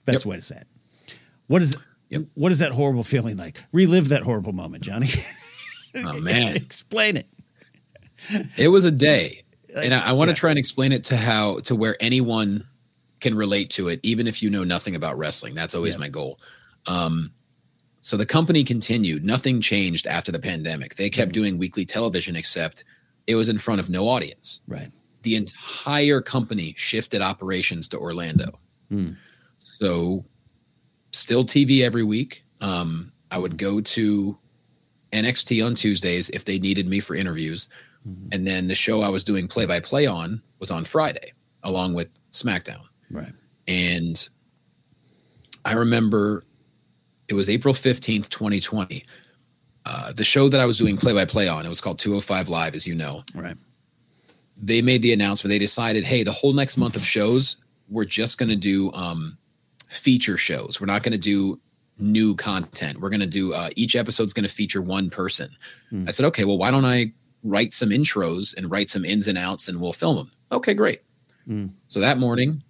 [0.06, 0.30] best yep.
[0.30, 0.68] way to say it.
[1.48, 1.76] What is
[2.10, 2.24] yep.
[2.34, 3.58] what is that horrible feeling like?
[3.72, 5.08] Relive that horrible moment, Jonny.
[5.96, 7.28] Oh man, explain it
[8.58, 9.44] it was a day,
[9.76, 10.40] and I, I want to yeah.
[10.40, 12.66] try and explain it to how to where anyone
[13.20, 15.54] can relate to it, even if you know nothing about wrestling.
[15.54, 16.00] That's always yeah.
[16.00, 16.40] my goal.
[16.88, 17.32] Um,
[18.02, 19.24] so the company continued.
[19.24, 20.96] Nothing changed after the pandemic.
[20.96, 21.36] They kept mm.
[21.36, 22.84] doing weekly television, except
[23.28, 24.60] it was in front of no audience.
[24.68, 24.90] Right.
[25.22, 28.60] The entire company shifted operations to Orlando.
[28.92, 29.16] Mm.
[29.60, 30.26] So,
[31.12, 32.44] still TV every week.
[32.60, 34.38] Um, I would go to
[35.12, 37.70] NXT on Tuesdays if they needed me for interviews.
[38.08, 38.30] Mm-hmm.
[38.32, 41.34] And then the show I was doing play by play on was on Friday,
[41.64, 42.84] along with SmackDown.
[43.10, 43.32] Right.
[43.68, 44.28] And
[45.66, 46.44] I remember
[47.28, 49.06] it was April 15th, 2020.
[49.86, 52.50] Uh, the show that I was doing play by play on, it was called 205
[52.50, 53.24] Live, as you know.
[53.34, 53.56] Right.
[54.58, 55.52] They made the announcement.
[55.52, 57.58] They decided, hey, the whole next month of shows,
[57.90, 59.38] we're just going to do um,
[59.88, 60.80] feature shows.
[60.80, 61.60] We're not going to do
[61.98, 63.00] new content.
[63.00, 65.50] We're going to do uh, each episode's going to feature one person.
[65.92, 66.08] Mm.
[66.08, 67.12] I said, okay, well, why don't I
[67.44, 70.32] write some intros and write some ins and outs and we'll film them.
[70.52, 71.02] Okay, great.
[71.48, 71.74] Mm.
[71.88, 72.64] So that morning,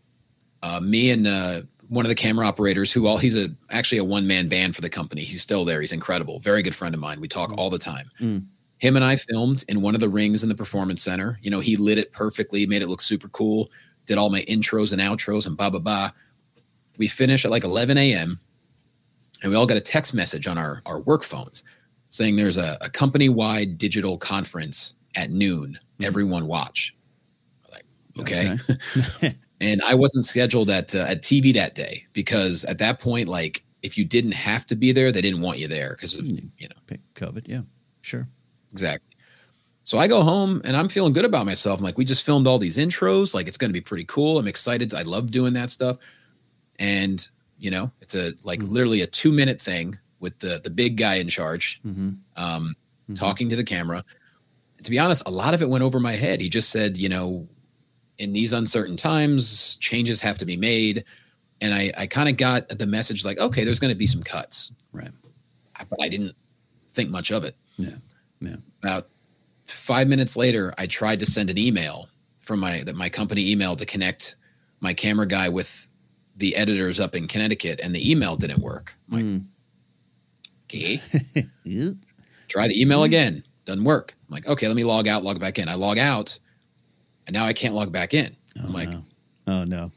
[0.64, 4.04] uh, me and uh, one of the camera operators, who all he's a actually a
[4.04, 5.22] one man band for the company.
[5.22, 5.82] He's still there.
[5.82, 6.40] He's incredible.
[6.40, 7.20] Very good friend of mine.
[7.20, 7.58] We talk mm.
[7.58, 8.10] all the time.
[8.20, 8.46] Mm.
[8.78, 11.38] Him and I filmed in one of the rings in the performance center.
[11.42, 13.70] You know, he lit it perfectly, made it look super cool.
[14.06, 16.12] Did all my intros and outros and blah blah blah.
[16.98, 18.40] We finished at like 11 a.m.
[19.42, 21.64] and we all got a text message on our our work phones
[22.12, 25.72] saying there's a, a company wide digital conference at noon.
[25.72, 26.04] Mm-hmm.
[26.06, 26.94] Everyone watch.
[27.72, 27.86] Like,
[28.20, 28.56] okay.
[28.70, 29.30] okay.
[29.62, 33.64] and I wasn't scheduled at uh, at TV that day because at that point, like,
[33.82, 36.48] if you didn't have to be there, they didn't want you there because of mm.
[36.60, 37.48] you know COVID.
[37.48, 37.62] Yeah,
[38.02, 38.28] sure,
[38.72, 39.16] exactly.
[39.84, 41.80] So I go home and I'm feeling good about myself.
[41.80, 43.34] I'm like, we just filmed all these intros.
[43.34, 44.38] Like, it's going to be pretty cool.
[44.38, 44.94] I'm excited.
[44.94, 45.98] I love doing that stuff.
[46.78, 48.70] And you know, it's a like mm.
[48.70, 52.12] literally a two minute thing with the the big guy in charge, mm-hmm.
[52.38, 53.16] Um, mm-hmm.
[53.16, 54.06] talking to the camera.
[54.84, 56.40] To be honest, a lot of it went over my head.
[56.42, 57.48] He just said, you know,
[58.18, 61.04] in these uncertain times, changes have to be made.
[61.60, 64.24] And I, I kind of got the message like, okay, there's going to be some
[64.24, 64.74] cuts.
[64.92, 65.12] Right.
[65.88, 66.36] But I didn't
[66.90, 67.56] think much of it.
[67.78, 67.90] Yeah.
[68.40, 68.56] Yeah.
[68.84, 69.08] About
[69.68, 72.08] five minutes later, I tried to send an email
[72.42, 74.36] from my that my company email to connect
[74.80, 75.88] my camera guy with
[76.38, 78.96] the editors up in Connecticut, and the email didn't work.
[79.12, 79.46] I'm like, mm.
[80.72, 81.00] Okay.
[82.48, 83.44] Try the email again.
[83.66, 84.16] Doesn't work.
[84.28, 85.70] I'm like, okay, let me log out, log back in.
[85.70, 86.38] I log out,
[87.28, 88.36] and now I can't log back in.
[88.58, 89.04] I'm oh, like, no.
[89.48, 89.92] oh no.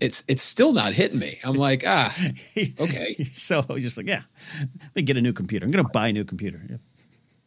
[0.00, 1.38] It's it's still not hitting me.
[1.44, 2.14] I'm like, ah,
[2.80, 3.14] okay.
[3.34, 4.22] so just like, yeah,
[4.60, 5.64] let me get a new computer.
[5.64, 6.60] I'm gonna buy a new computer.
[6.68, 6.80] Yep.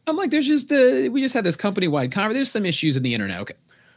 [0.06, 2.34] I'm like, there's just uh, we just had this company wide conference.
[2.34, 3.40] There's some issues in the internet.
[3.40, 3.54] Okay.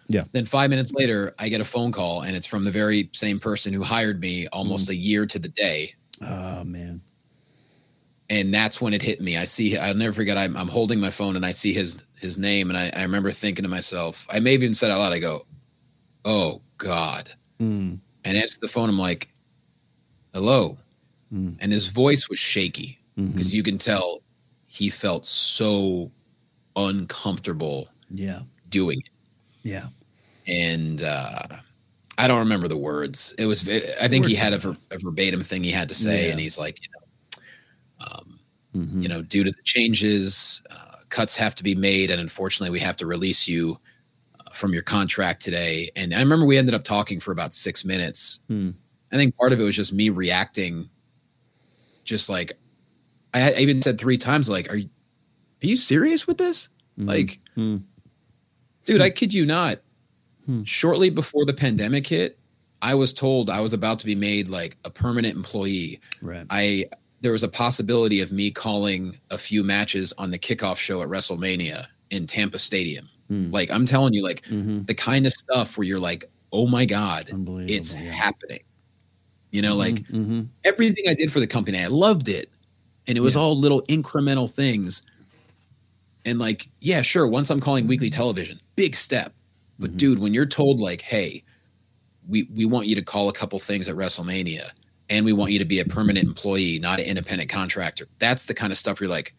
[0.07, 0.23] Yeah.
[0.31, 3.39] Then five minutes later, I get a phone call, and it's from the very same
[3.39, 4.91] person who hired me almost mm.
[4.91, 5.93] a year to the day.
[6.21, 7.01] Oh man
[8.29, 9.37] and that's when it hit me.
[9.37, 10.37] I see, I'll never forget.
[10.37, 13.31] I'm, I'm holding my phone and I see his his name, and I, I remember
[13.31, 15.45] thinking to myself, I may have even said out loud, I go,
[16.23, 17.99] "Oh God," mm.
[18.23, 18.89] and answer the phone.
[18.89, 19.29] I'm like,
[20.33, 20.77] "Hello,"
[21.31, 21.57] mm.
[21.61, 23.55] and his voice was shaky because mm-hmm.
[23.55, 24.19] you can tell
[24.67, 26.11] he felt so
[26.75, 27.89] uncomfortable.
[28.09, 29.11] Yeah, doing it.
[29.63, 29.85] Yeah,
[30.47, 31.43] and uh,
[32.17, 33.33] I don't remember the words.
[33.37, 36.25] It was, I think he had a, ver, a verbatim thing he had to say,
[36.25, 36.31] yeah.
[36.31, 36.89] and he's like, you
[37.99, 38.39] um,
[38.75, 39.01] mm-hmm.
[39.01, 42.79] You know, due to the changes, uh, cuts have to be made, and unfortunately, we
[42.79, 43.79] have to release you
[44.39, 45.89] uh, from your contract today.
[45.95, 48.39] And I remember we ended up talking for about six minutes.
[48.47, 48.71] Hmm.
[49.13, 50.89] I think part of it was just me reacting,
[52.03, 52.53] just like
[53.33, 54.89] I, I even said three times, like, "Are you,
[55.63, 57.07] are you serious with this?" Mhm.
[57.07, 57.77] Like, Hmm.
[58.85, 59.79] dude, I kid you not.
[60.45, 60.63] Hmm.
[60.63, 62.37] Shortly before the pandemic hit,
[62.81, 65.99] I was told I was about to be made like a permanent employee.
[66.21, 66.45] Right.
[66.49, 66.85] I
[67.25, 71.09] there was a possibility of me calling a few matches on the kickoff show at
[71.09, 73.09] WrestleMania in Tampa Stadium.
[73.29, 73.49] Hmm.
[73.49, 74.85] Like I'm telling you, like Mhm.
[74.85, 77.25] the kind of stuff where you're like, oh my god,
[77.67, 78.11] it's yeah.
[78.11, 78.59] happening.
[79.51, 80.49] You know, like Mhm.
[80.65, 82.47] everything I did for the company, I loved it,
[83.07, 85.01] and it was all little incremental things.
[86.25, 87.27] And like, yeah, sure.
[87.27, 89.33] Once I'm calling weekly television, big step.
[89.79, 89.97] But Mhm.
[89.97, 91.43] dude, when you're told like, hey,
[92.27, 94.69] we we want you to call a couple things at WrestleMania,
[95.09, 98.07] and we want you to be a permanent employee, not an independent contractor.
[98.19, 99.33] That's the kind of stuff you're like,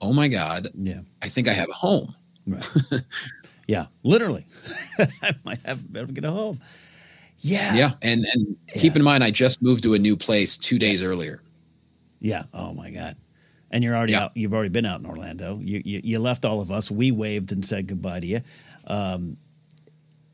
[0.00, 1.00] oh my god, yeah.
[1.22, 2.14] I think I have a home.
[2.46, 2.64] Right.
[3.68, 3.86] yeah.
[4.04, 4.46] Literally.
[5.22, 6.58] I might have better get a home.
[7.40, 7.74] Yeah.
[7.74, 8.80] Yeah, and and Yeah.
[8.80, 11.42] keep in mind, I just moved to a new place two days earlier.
[12.20, 12.42] Yeah.
[12.52, 13.16] Oh my God.
[13.70, 14.24] And you're already Yeah.
[14.24, 14.32] out.
[14.36, 15.58] You've already been out in Orlando.
[15.60, 16.90] You, you you left all of us.
[16.90, 18.40] We waved and said goodbye to you.
[18.86, 19.36] Um,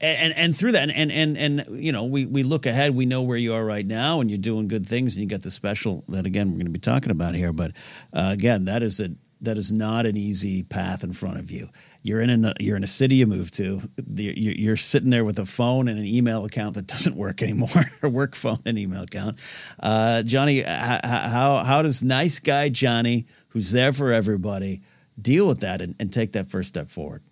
[0.01, 2.95] and, and through that, and, and and you know, we we look ahead.
[2.95, 5.15] We know where you are right now, and you're doing good things.
[5.15, 7.53] And you got the special that again we're going to be talking about here.
[7.53, 7.73] But
[8.13, 9.11] uh, again, that is a
[9.45, 11.69] that is not an easy path in front of you.
[12.03, 13.81] You're in a you're in a city you moved to.
[14.07, 17.69] You're sitting there with a phone and an email account that doesn't work anymore,
[18.03, 19.45] a work phone and email account.
[19.81, 24.83] Uh, Jonny, how how does nice guy Jonny, who's there for everybody,
[25.21, 27.23] deal with that and, and take that first step forward?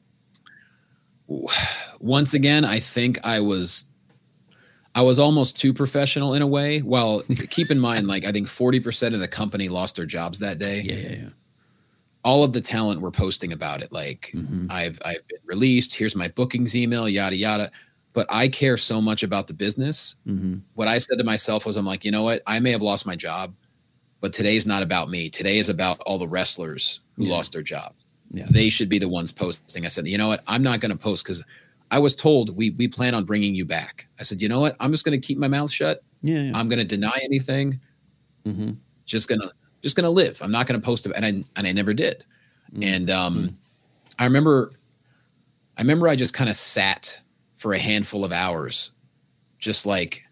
[2.00, 3.85] Once again, I think I was
[4.94, 6.82] I was almost too professional in a way.
[6.82, 10.58] Well, keep in mind, like I think 40% of the company lost their jobs that
[10.58, 10.82] day.
[10.85, 11.28] Yeah, yeah, yeah.
[12.24, 13.90] All of the talent were posting about it.
[13.92, 14.70] Like Mhm.
[14.70, 15.94] I've I've been released.
[15.94, 17.70] Here's my bookings email, yada yada.
[18.14, 20.16] But I care so much about the business.
[20.26, 20.58] Mm-hmm.
[20.74, 22.42] What I said to myself was, I'm like, you know what?
[22.46, 23.54] I may have lost my job,
[24.20, 25.30] but today's not about me.
[25.30, 27.32] Today is about all the wrestlers who Yeah.
[27.32, 28.01] lost their jobs
[28.32, 28.46] Yeah.
[28.50, 29.84] they should be the ones posting.
[29.84, 30.42] I said, you know what?
[30.48, 31.44] I'm not going to post because
[31.90, 34.06] I was told we we plan on bringing you back.
[34.18, 34.74] I said, you know what?
[34.80, 36.02] I'm just going to keep my mouth shut.
[36.22, 36.52] Yeah, yeah.
[36.54, 37.78] I'm going to deny anything.
[38.46, 38.76] Mhm.
[39.04, 39.50] Just gonna
[39.82, 40.40] just gonna live.
[40.42, 42.24] I'm not going to post it, and I and I never did.
[42.74, 42.96] Mm.
[42.96, 43.58] And um,
[44.18, 44.70] I remember,
[45.76, 47.20] I remember I just kind of sat
[47.56, 48.92] for a handful of hours,
[49.58, 50.22] just like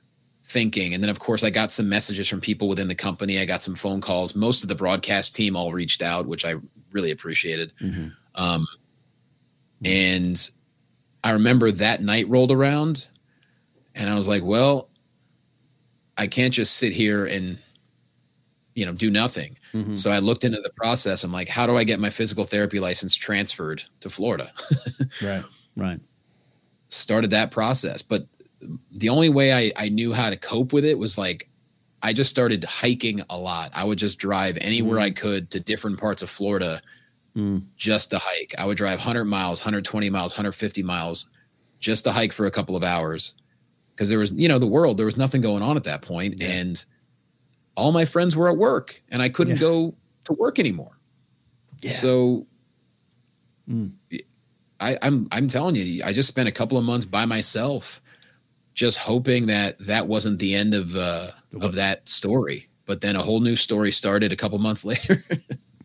[0.42, 0.94] thinking.
[0.94, 3.38] And then, of course, I got some messages from people within the company.
[3.38, 4.34] I got some phone calls.
[4.34, 6.54] Most of the broadcast team all reached out, which I
[6.92, 7.72] really appreciated.
[7.80, 8.12] Mhm.
[8.34, 8.66] Um,
[9.84, 10.50] and
[11.24, 13.08] I remember that night rolled around,
[13.94, 14.88] and I was like, well,
[16.16, 17.58] I can't just sit here and,
[18.74, 19.56] you know, do nothing.
[19.72, 19.96] Mhm.
[19.96, 21.24] So I looked into the process.
[21.24, 24.52] I'm like, how do I get my physical therapy license transferred to Florida?
[25.22, 25.42] Right,
[25.76, 26.00] right.
[26.88, 28.02] Started that process.
[28.02, 28.26] But
[28.92, 31.48] the only way I, I knew how to cope with it was like,
[32.02, 33.70] I just started hiking a lot.
[33.74, 35.02] I would just drive anywhere Mm.
[35.02, 36.80] I could to different parts of Florida
[37.36, 37.64] Mm.
[37.76, 38.54] just to hike.
[38.58, 41.26] I would drive 100 miles, 120 miles, 150 miles
[41.78, 43.34] just to hike for a couple of hours
[43.94, 46.36] because there was, you know, the world, there was nothing going on at that point,
[46.40, 46.48] Yeah.
[46.48, 46.84] And
[47.76, 49.60] all my friends were at work and I couldn't Yeah.
[49.60, 50.98] go to work anymore.
[51.82, 51.92] Yeah.
[51.92, 52.46] So
[53.68, 53.92] Mm.
[54.80, 58.00] I, I'm I'm telling you, I just spent a couple of months by myself,
[58.80, 61.26] just hoping that that wasn't the end of uh,
[61.60, 62.66] of that story.
[62.86, 65.22] But then a whole new story started a couple months later.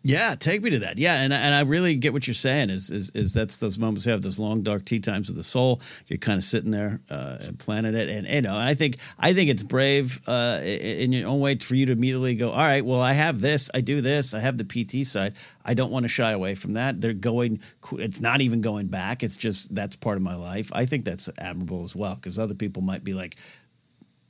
[0.08, 0.98] Yeah, take me to that.
[0.98, 2.70] Yeah, and and I really get what you're saying.
[2.70, 5.42] Is is, is that's those moments we have those long dark tea times of the
[5.42, 5.80] soul.
[6.06, 8.98] You're kind of sitting there uh, and planning it, and you know, And I think
[9.18, 12.58] I think it's brave uh, in your own way for you to immediately go, all
[12.58, 15.34] right, well, I have this, I do this, I have the PT side.
[15.64, 17.00] I don't want to shy away from that.
[17.00, 17.58] They're going.
[17.94, 19.24] It's not even going back.
[19.24, 20.70] It's just that's part of my life.
[20.72, 23.34] I think that's admirable as well because other people might be like,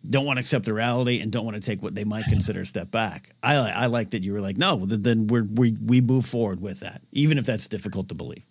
[0.09, 2.61] don't want to accept the reality and don't want to take what they might consider
[2.61, 3.31] a step back.
[3.43, 6.81] I I like that you were like, no, then we're, we we move forward with
[6.81, 8.47] that, even if that's difficult to believe.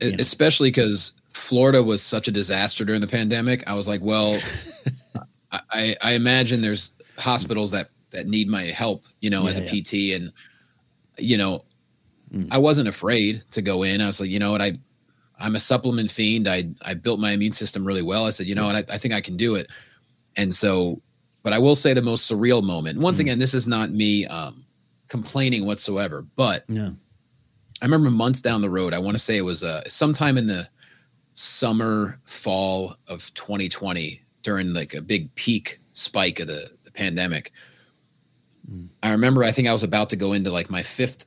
[0.00, 0.16] You know.
[0.20, 3.68] especially because Florida was such a disaster during the pandemic.
[3.68, 4.40] I was like, well,
[5.72, 9.82] I- I, imagine there's hospitals that that need my help, you know, as a Yeah,
[9.82, 10.32] PT, and
[11.18, 11.64] you know,
[12.32, 12.46] Mm.
[12.52, 14.00] I wasn't afraid to go in.
[14.00, 14.78] I was like, you know what, I
[15.40, 16.46] I'm a supplement fiend.
[16.46, 18.24] I I built my immune system really well.
[18.24, 19.68] I said, you know what, I, I think I can do it.
[20.36, 21.00] And so,
[21.42, 22.98] but I will say the most surreal moment.
[23.00, 23.20] Once Mm.
[23.20, 24.64] again, this is not me um,
[25.08, 26.90] complaining whatsoever, but Yeah.
[27.82, 28.92] I remember months down the road.
[28.92, 30.68] I want to say it was uh, sometime in the
[31.32, 37.52] summer, fall of 2020 during like a big peak spike of the, the pandemic.
[38.70, 38.88] Mm.
[39.02, 41.24] I remember I think I was about to go into like my fifth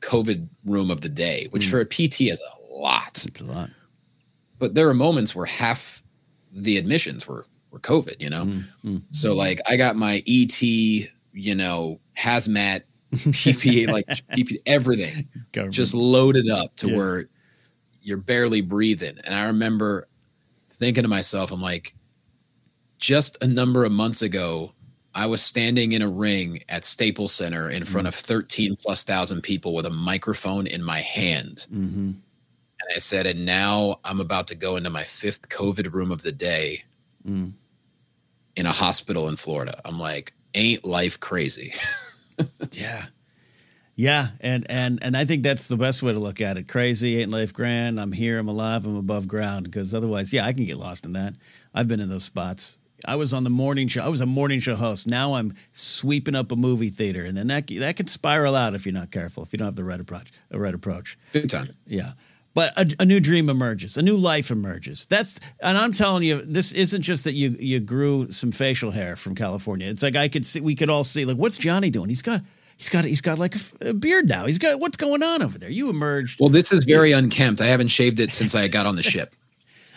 [0.00, 1.70] COVID room of the day, which Mm.
[1.70, 3.24] for a PT is a lot.
[3.24, 3.70] It's a lot.
[4.58, 6.02] but there are moments where half
[6.52, 8.44] the admissions were were COVID, you know?
[8.44, 8.98] Mm-hmm.
[9.10, 15.74] So like I got my ET, you know, hazmat, PPA, like PPA, everything Government.
[15.74, 16.96] just loaded up to yeah.
[16.96, 17.24] where
[18.00, 19.16] you're barely breathing.
[19.26, 20.08] And I remember
[20.70, 21.94] thinking to myself, I'm like,
[22.98, 24.72] just a number of months ago,
[25.14, 28.08] I was standing in a ring at Staples Center in front mm.
[28.08, 31.66] of 13 plus thousand people with a microphone in my hand.
[31.72, 32.10] Mm-hmm.
[32.10, 36.22] And I said, and now I'm about to go into my fifth COVID room of
[36.22, 36.82] the day
[37.26, 37.52] mm.
[38.56, 39.80] In a hospital in Florida.
[39.84, 41.72] I'm like, ain't life crazy?
[42.72, 43.06] yeah.
[43.96, 46.66] Yeah, and and and I think that's the best way to look at it.
[46.66, 48.00] Crazy ain't life grand.
[48.00, 48.40] I'm here.
[48.40, 48.86] I'm alive.
[48.86, 49.66] I'm above ground.
[49.66, 51.34] Because otherwise, yeah, I can get lost in that.
[51.72, 52.76] I've been in those spots.
[53.06, 54.02] I was on the morning show.
[54.02, 55.06] I was a morning show host.
[55.06, 58.84] Now I'm sweeping up a movie theater, and then that that can spiral out if
[58.84, 59.44] you're not careful.
[59.44, 61.16] If you don't have the right approach, a right approach.
[61.32, 61.70] Good time.
[61.86, 62.12] Yeah.
[62.54, 65.06] But a, a, new dream emerges, a new life emerges.
[65.06, 69.16] That's, and I'm telling you, this isn't just that you you grew some facial hair
[69.16, 69.88] from California.
[69.88, 72.08] It's like I could see, we could all see, like, what's Jonny doing?
[72.08, 72.42] He's got,
[72.76, 74.46] he's got, he's got like a, beard now.
[74.46, 75.68] He's got, what's going on over there?
[75.68, 76.38] You emerged.
[76.38, 77.60] Well, this is very unkempt.
[77.60, 79.34] I haven't shaved it since I got on the ship.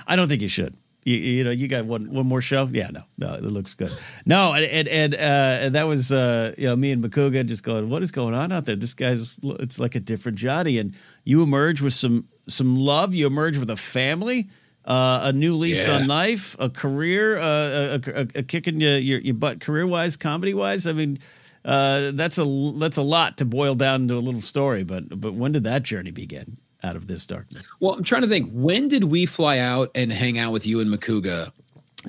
[0.08, 0.76] I don't think you should.
[1.06, 2.68] You, you, know, you got one one more show.
[2.70, 3.92] Yeah, no, no, it looks good.
[4.26, 7.90] No, and and and, uh, that was uh, you know me and Makuga just going,
[7.90, 8.76] what is going on out there?
[8.76, 10.94] This guy's it's like a different Jonny, and
[11.24, 13.16] you emerge with some some love.
[13.16, 14.48] You emerge with a family.
[14.86, 15.96] Uh, a new lease yeah.
[15.96, 19.86] on life, a career, uh, a, a, a, kick in your, your, your butt career
[19.86, 20.88] wise, comedy wise.
[20.88, 21.20] I mean,
[21.66, 22.46] uh, that's a
[22.78, 24.86] that's a lot to boil down into a little story.
[24.86, 26.56] But but when did that journey begin?
[26.84, 27.70] out of this darkness.
[27.80, 28.52] Well, I'm trying to think.
[28.52, 31.52] When did we fly out and hang out with you and Makuga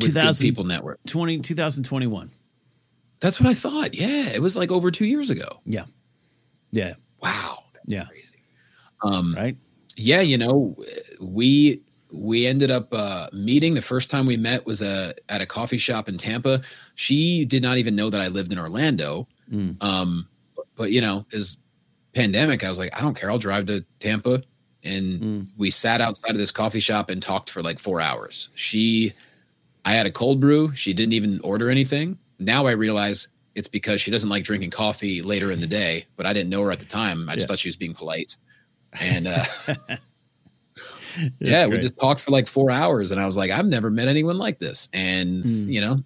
[0.01, 1.01] with Good People Network?
[1.07, 2.31] 20, 2021.
[3.21, 3.95] That's what I thought.
[3.95, 5.61] Yeah, it was like over two years ago.
[5.65, 5.85] Yeah,
[6.71, 6.93] yeah.
[7.21, 7.59] Wow.
[7.85, 8.05] yeah.
[8.05, 8.37] Crazy.
[9.03, 9.57] Um, right.
[9.99, 10.77] Yeah, you know,
[11.21, 11.81] we
[12.13, 13.75] we ended up uh, meeting.
[13.75, 16.61] The first time we met was uh, at a coffee shop in Tampa.
[16.95, 19.27] She did not even know that I lived in Orlando.
[19.53, 19.83] Mm.
[19.83, 20.27] Um,
[20.77, 21.59] but, you know, as
[22.15, 23.31] pandemic, I was like, I don't care.
[23.31, 24.43] I'll drive to Tampa
[24.85, 25.47] and mm.
[25.57, 28.49] we sat outside of this coffee shop and talked for like four hours.
[28.55, 29.13] She,
[29.85, 30.73] I had a cold brew.
[30.75, 32.17] She didn't even order anything.
[32.39, 36.27] Now I realize it's because she doesn't like drinking coffee later in the day, but
[36.27, 37.29] I didn't know her at the time.
[37.29, 37.49] I just yeah.
[37.49, 38.37] thought she was being polite.
[39.01, 39.45] And uh,
[41.39, 41.71] yeah, great.
[41.71, 43.11] we just talked for like four hours.
[43.11, 44.89] And I was like, I've never met anyone like this.
[44.93, 45.69] And, mm.
[45.69, 46.03] you know,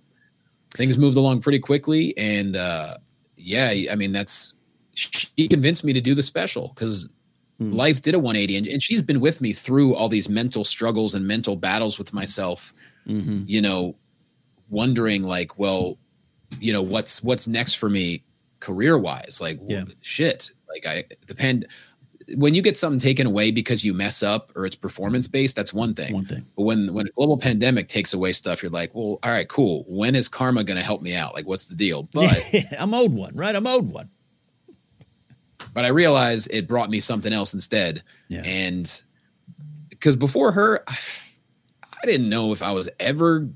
[0.75, 2.17] things moved along pretty quickly.
[2.17, 2.95] And uh,
[3.37, 4.55] yeah, I mean, that's,
[4.95, 7.09] she convinced me to do the special because
[7.61, 7.73] mm.
[7.73, 11.15] life did a 180 and, and, she's been with me through all these mental struggles
[11.15, 12.75] and mental battles with myself
[13.07, 13.43] mm-hmm.
[13.47, 13.95] you know
[14.71, 15.97] wondering like well
[16.61, 18.23] you know what's what's next for me
[18.61, 19.85] career wise like yeah.
[20.03, 21.67] shit like i the depend
[22.37, 25.73] when you get something taken away because you mess up or it's performance based that's
[25.73, 26.13] one thing.
[26.15, 26.45] One thing.
[26.57, 29.85] But when when a global pandemic takes away stuff you're like well all right cool.
[29.89, 31.35] When is karma going to help me out?
[31.35, 32.09] Like what's the deal?
[32.15, 33.55] But i'm owed one right?
[33.55, 34.09] I'm owed one.
[35.75, 38.03] But I realize it brought me something else instead.
[38.29, 38.43] Yeah.
[38.45, 39.03] And
[39.91, 43.49] because before her, I didn't know if I was ever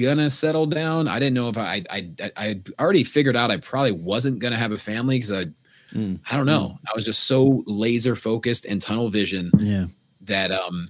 [0.00, 1.08] gonna settle down.
[1.08, 4.56] I didn't know if I I I, I already figured out I probably wasn't gonna
[4.56, 5.44] have a family because I
[5.94, 6.18] mm.
[6.30, 6.76] I don't know.
[6.76, 6.90] Mm.
[6.90, 9.50] I was just so laser focused and tunnel vision.
[9.58, 9.86] Yeah.
[10.22, 10.88] That um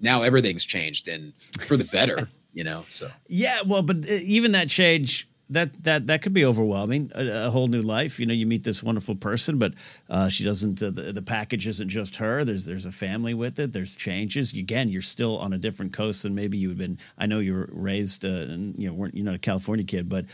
[0.00, 1.34] now everything's changed and
[1.66, 2.28] for the better.
[2.54, 6.44] you know so yeah well but uh, even that change that that that could be
[6.44, 7.10] overwhelming.
[7.14, 8.20] A, a, whole new life.
[8.20, 9.74] You know, you meet this wonderful person, but
[10.08, 10.82] uh, she doesn't.
[10.82, 12.44] Uh, the, the package isn't just her.
[12.44, 13.72] There's there's a family with it.
[13.72, 14.52] There's changes.
[14.52, 16.98] Again, you're still on a different coast than maybe you've been.
[17.18, 20.08] I know you were raised, uh, and you know, weren't you're not a California kid,
[20.08, 20.26] but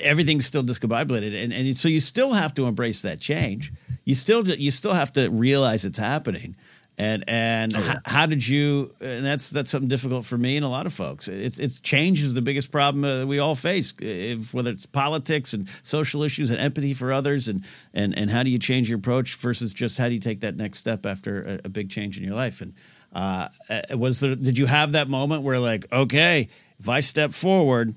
[0.00, 3.72] everything's still discombobulated, and and so you still have to embrace that change.
[4.04, 6.56] You still you still have to realize it's happening.
[7.00, 7.86] And and oh, yeah.
[8.04, 8.90] how, how, did you?
[9.00, 11.28] And that's that's something difficult for me and a lot of folks.
[11.28, 13.94] It's it's change is the biggest problem uh, we all face.
[14.00, 18.42] If, whether it's politics and social issues and empathy for others, and and and how
[18.42, 21.42] do you change your approach versus just how do you take that next step after
[21.42, 22.60] a, a big change in your life?
[22.60, 22.74] And
[23.14, 23.48] uh,
[23.96, 24.34] was there?
[24.34, 27.94] Did you have that moment where like, okay, if I step forward,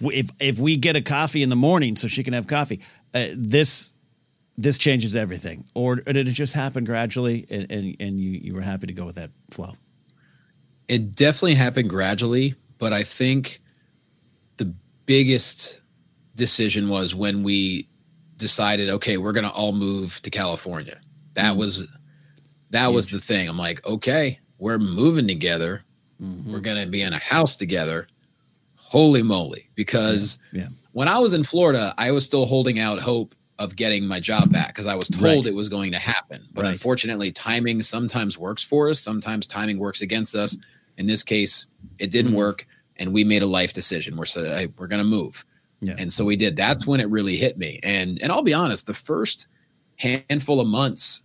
[0.00, 2.80] if if we get a coffee in the morning so she can have coffee,
[3.14, 3.93] uh, this
[4.56, 8.60] this changes everything, or did it just happen gradually, and and, and you you were
[8.60, 9.72] happy to go with that flow?
[10.88, 13.58] It definitely happened gradually, but I think
[14.58, 14.72] the
[15.06, 15.80] biggest
[16.36, 17.86] decision was when we
[18.36, 20.98] decided, okay, we're going to all move to California.
[21.34, 21.58] That mm-hmm.
[21.58, 21.86] was
[22.70, 23.48] that was the thing.
[23.48, 25.82] I'm like, okay, we're moving together.
[26.20, 26.52] Mm-hmm.
[26.52, 28.06] We're going to be in a house together.
[28.76, 29.68] Holy moly!
[29.74, 30.62] Because yeah.
[30.62, 30.68] Yeah.
[30.92, 33.34] when I was in Florida, I was still holding out hope
[33.64, 35.46] of getting my job back because I was told right.
[35.46, 36.46] it was going to happen.
[36.52, 36.70] But right.
[36.70, 40.56] unfortunately, timing sometimes works for us, sometimes timing works against us.
[40.98, 41.66] In this case,
[41.98, 42.38] it didn't mm-hmm.
[42.38, 42.66] work,
[42.98, 44.16] and we made a life decision.
[44.16, 45.44] We're so hey, we're gonna move,
[45.80, 45.96] yeah.
[45.98, 46.56] and so we did.
[46.56, 47.80] That's when it really hit me.
[47.82, 49.48] And and I'll be honest, the first
[49.96, 51.22] handful of months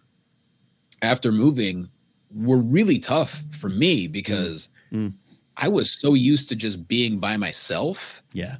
[1.01, 1.87] after moving
[2.33, 5.13] were really tough for me because mm.
[5.57, 8.23] I was so used to just being by myself.
[8.33, 8.55] Yeah.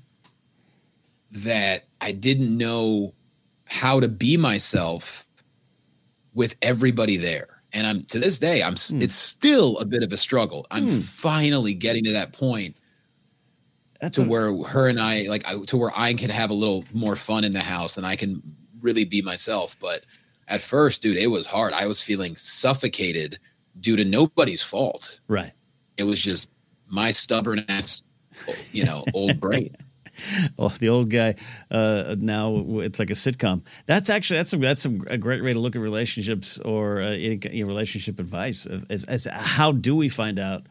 [1.32, 3.14] That I didn't know
[3.70, 5.26] how to be myself
[6.34, 7.48] with everybody there.
[7.72, 9.02] And I'm to this day, I'm mm.
[9.02, 10.66] it's still a bit of a struggle.
[10.72, 11.04] I'm mm.
[11.04, 12.76] finally getting to that point
[14.02, 16.84] That's to a- where her and I like to where I can have a little
[16.94, 18.42] more fun in the house and I can
[18.82, 19.76] really be myself.
[19.80, 20.02] But
[20.48, 21.74] at first, dude, it was hard.
[21.74, 23.38] I was feeling suffocated
[23.80, 25.20] due to nobody's fault.
[25.28, 25.52] Right.
[25.98, 26.50] It was just
[26.88, 28.02] my stubborn ass,
[28.72, 29.76] you know, old brain.
[30.60, 31.36] oh, the old guy.
[31.70, 33.64] Uh, now it's like a sitcom.
[33.86, 37.12] That's actually that's a, that's a, a great way to look at relationships or uh,
[37.12, 38.66] any, any relationship advice.
[38.90, 40.64] As, as how do we find out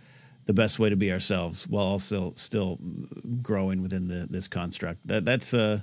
[0.47, 2.79] the best way to be ourselves while also still
[3.43, 5.07] growing within the, this construct?
[5.07, 5.81] That that's uh,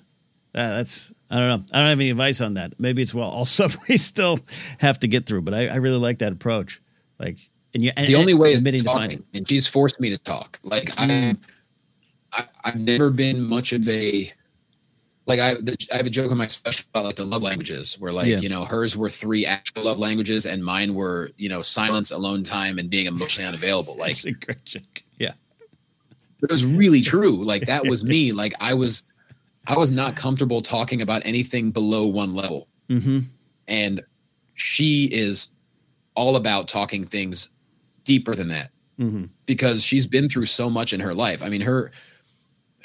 [0.53, 1.65] that's I don't know.
[1.73, 2.79] I don't have any advice on that.
[2.79, 4.39] Maybe it's well also we still
[4.79, 6.81] have to get through, but I, I really like that approach.
[7.19, 7.37] Like,
[7.73, 10.59] and you and, the only way admitting is talking, and she's forced me to talk.
[10.63, 11.35] Like I'm, I,
[12.65, 14.31] I've never been much of a
[15.27, 15.55] like I,
[15.93, 18.37] I have a joke on my special about like the love languages where like yeah.
[18.37, 22.43] you know hers were three actual love languages and mine were you know silence alone
[22.43, 25.33] time and being emotionally unavailable like That's a great joke yeah
[26.41, 29.03] it was really true like that was me like I was
[29.67, 33.19] I was not comfortable talking about anything below one level mm-hmm.
[33.67, 34.01] and
[34.55, 35.49] she is
[36.15, 37.49] all about talking things
[38.03, 39.25] deeper than that mm-hmm.
[39.45, 41.43] because she's been through so much in her life.
[41.43, 41.91] I mean, her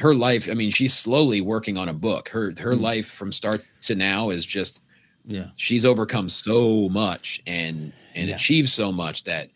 [0.00, 0.48] her life.
[0.50, 2.28] I mean, she's slowly working on a book.
[2.30, 2.82] Her her mm-hmm.
[2.82, 4.82] life from start to now is just
[5.24, 5.46] yeah.
[5.56, 8.34] She's overcome so much and and yeah.
[8.34, 9.48] achieved so much that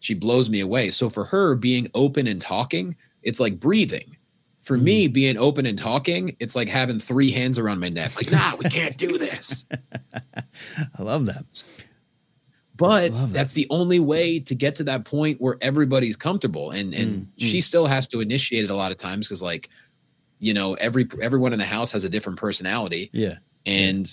[0.00, 0.90] she blows me away.
[0.90, 4.16] So for her, being open and talking, it's like breathing.
[4.62, 4.84] For mm-hmm.
[4.84, 8.14] me, being open and talking, it's like having three hands around my neck.
[8.16, 9.64] Like, nah, we can't do this.
[10.98, 11.64] I love that.
[12.76, 13.30] But that.
[13.32, 16.70] that's the only way to get to that point where everybody's comfortable.
[16.72, 17.62] And and mm, she mm.
[17.62, 19.68] still has to initiate it a lot of times because like,
[20.42, 23.08] you know, every everyone in the house has a different personality.
[23.12, 23.34] Yeah.
[23.64, 24.06] And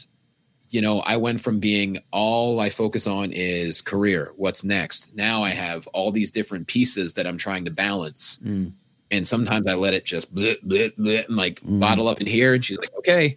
[0.69, 5.15] you know, I went from being all I focus on is career, what's next.
[5.15, 8.39] Now I have all these different pieces that I'm trying to balance.
[8.45, 8.73] Mm.
[9.09, 11.79] And sometimes I let it just blit, blit, blit, and like mm.
[11.79, 12.53] bottle up in here.
[12.53, 13.35] And she's like, okay,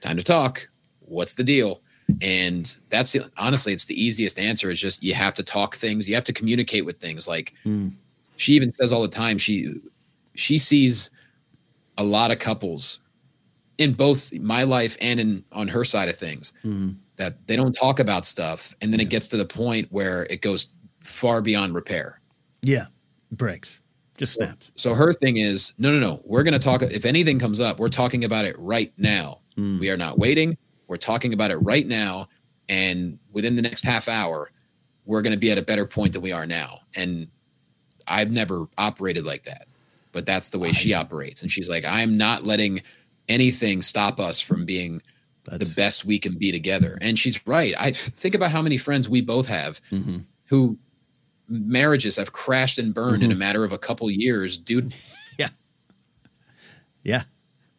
[0.00, 0.68] time to talk.
[1.02, 1.80] What's the deal?
[2.20, 6.06] and that's the, honestly it's the easiest answer is just you have to talk things
[6.06, 7.90] you have to communicate with things like mm.
[8.36, 9.72] she even says all the time she
[10.34, 11.10] she sees
[12.02, 12.98] a lot of couples
[13.78, 16.94] in both my life and in on her side of things mm.
[17.16, 19.06] that they don't talk about stuff and then yeah.
[19.06, 20.68] it gets to the point where it goes
[21.00, 22.20] far beyond repair
[22.62, 22.84] yeah
[23.32, 23.80] breaks
[24.18, 27.04] just so, snaps so her thing is no no no we're going to talk if
[27.04, 29.80] anything comes up we're talking about it right now mm.
[29.80, 30.56] we are not waiting
[30.92, 32.28] we're talking about it right now.
[32.68, 34.50] And within the next half hour,
[35.06, 36.80] we're going to be at a better point than we are now.
[36.94, 37.28] And
[38.08, 39.64] I've never operated like that,
[40.12, 41.42] but that's the way she operates.
[41.42, 42.80] And she's like, I'm not letting
[43.28, 45.02] anything stop us from being
[45.44, 46.98] that's, the best we can be together.
[47.00, 47.74] And she's right.
[47.78, 50.18] I think about how many friends we both have mm-hmm.
[50.46, 50.78] who
[51.48, 53.30] marriages have crashed and burned mm-hmm.
[53.30, 54.94] in a matter of a couple years, dude.
[55.38, 55.48] yeah.
[57.02, 57.22] Yeah.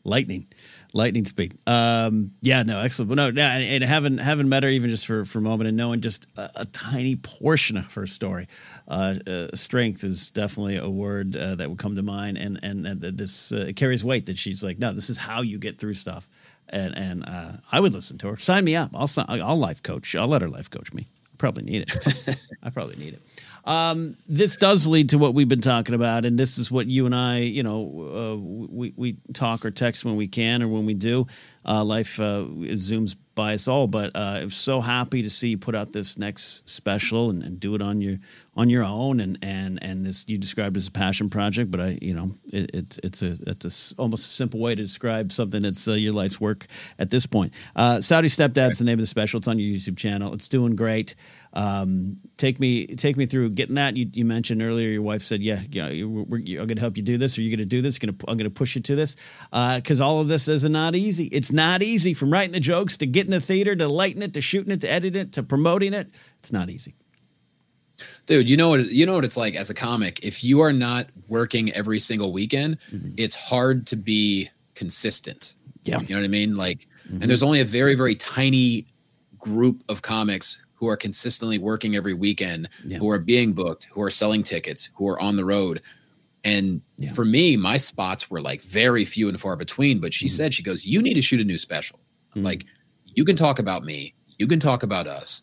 [0.04, 0.48] Lightning
[0.94, 1.54] lightning speed.
[1.68, 3.10] Um, yeah, no, excellent.
[3.10, 5.68] But no, yeah, and, and, having having met her even just for, for a moment
[5.68, 8.48] and knowing just a, a tiny portion of her story,
[8.88, 12.38] uh, uh, strength is definitely a word uh, that would come to mind.
[12.38, 15.58] And and, and this uh, carries weight that she's like, no, this is how you
[15.58, 16.28] get through stuff.
[16.70, 18.38] And and uh, I would listen to her.
[18.38, 18.92] Sign me up.
[18.94, 20.16] I'll I'll life coach.
[20.16, 21.06] I'll let her life coach me.
[21.34, 22.48] I probably need it.
[22.64, 23.22] I probably need it.
[23.66, 27.06] Um, this does lead to what we've been talking about, and this is what you
[27.06, 28.38] and I, you know, uh,
[28.76, 31.28] we we talk or text when we can or when we do.
[31.66, 35.58] Uh, life uh, zooms by us all, but uh, I'm so happy to see you
[35.58, 38.18] put out this next special and, and, do it on your
[38.56, 41.98] on your own, and and and this you described as a passion project, but I,
[42.02, 45.62] you know, it, it it's a it's a, almost a simple way to describe something
[45.62, 46.68] that's uh, your life's work
[47.00, 47.54] at this point.
[47.76, 49.40] Uh, Saudi Stepdad's the name of the special.
[49.40, 50.34] It's on your YouTube channel.
[50.34, 51.16] It's doing great.
[51.56, 53.96] Um, take me take me through getting that.
[53.96, 57.18] You, you mentioned earlier your wife said, "Yeah, yeah, I'm going to help you do
[57.18, 57.38] this.
[57.38, 58.00] Are you going to do this?
[58.00, 59.16] Gonna, I'm going to push you to this
[59.52, 61.26] because uh, all of this is not easy.
[61.26, 64.42] It's not easy from writing the jokes to getting the theater to lighting it to
[64.42, 66.08] shooting it to editing it to promoting it.
[66.40, 66.96] It's not easy."
[68.26, 70.24] Dude, you know what you know what it's like as a comic.
[70.24, 73.10] If you are not working every single weekend, mm-hmm.
[73.18, 75.54] it's hard to be consistent.
[75.84, 76.56] Yeah, you know what I mean.
[76.56, 77.22] Like, mm-hmm.
[77.22, 78.86] and there's only a very very tiny
[79.38, 82.98] group of comics who are consistently working every weekend, Yeah.
[82.98, 85.82] who are being booked, who are selling tickets, who are on the road.
[86.44, 87.14] And Yeah.
[87.14, 90.00] for me, my spots were like very few and far between.
[90.00, 92.00] But she said, she goes, You need to shoot a new special.
[92.36, 92.44] Mhm.
[92.44, 92.66] Like,
[93.16, 95.42] you can talk about me, you can talk about us.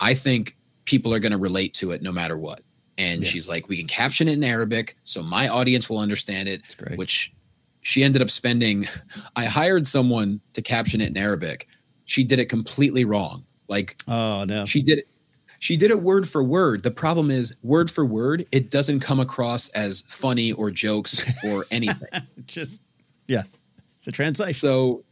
[0.00, 0.54] I think
[0.84, 2.60] people are going to relate to it no matter what.
[2.98, 3.28] And Yeah.
[3.30, 6.60] she's like, We can caption it in Arabic so my audience will understand it,
[6.96, 7.32] which
[7.80, 8.86] she ended up spending.
[9.36, 11.68] I hired someone to caption it in Arabic.
[12.04, 13.44] She did it completely wrong.
[13.68, 14.64] Like, oh no.
[14.66, 15.08] she did it.
[15.60, 16.82] She did it word for word.
[16.82, 21.64] The problem is, word for word, it doesn't come across as funny or jokes or
[21.70, 22.08] anything.
[22.46, 22.80] just
[23.28, 23.42] yeah.
[24.04, 24.52] The translation.
[24.52, 25.02] so,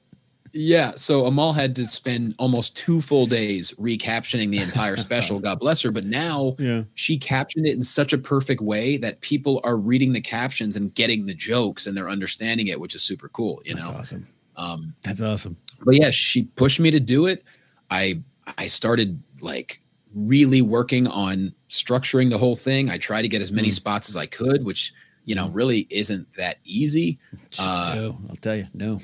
[0.52, 0.90] yeah.
[0.96, 5.38] So Amal had to spend almost two full days recaptioning the entire special.
[5.48, 5.90] God bless her.
[5.90, 6.82] But now Yeah.
[6.94, 10.94] she captioned it in such a perfect way that people are reading the captions and
[10.94, 13.62] getting the jokes and they're understanding it, which is super cool.
[13.64, 13.80] You know.
[13.80, 13.98] That's know.
[13.98, 14.26] awesome.
[14.58, 15.56] Um, That's awesome.
[15.82, 17.42] but yeah, she pushed me to do it.
[17.90, 18.20] I
[18.58, 19.80] I started like
[20.14, 22.90] really working on structuring the whole thing.
[22.90, 23.72] I tried to get as many Mm.
[23.74, 24.92] spots as I could, which
[25.24, 27.18] you know really isn't that easy.
[27.58, 28.64] Uh, no, I'll tell you.
[28.74, 29.00] No.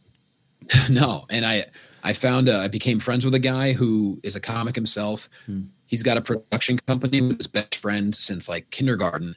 [0.90, 1.64] no, and I
[2.04, 5.28] I found uh, I became friends with a guy who is a comic himself.
[5.46, 5.62] Hmm.
[5.86, 9.36] He's got a production company with his best friend since like kindergarten,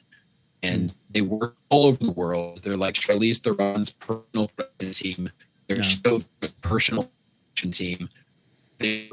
[0.62, 0.96] and Hmm.
[1.10, 2.62] they work all over the world.
[2.62, 4.50] They're like Charlize Theron's personal
[4.92, 5.30] team.
[5.68, 5.82] They're Yeah.
[5.82, 6.20] show
[6.62, 7.10] personal
[7.54, 8.08] production team.
[8.78, 9.08] They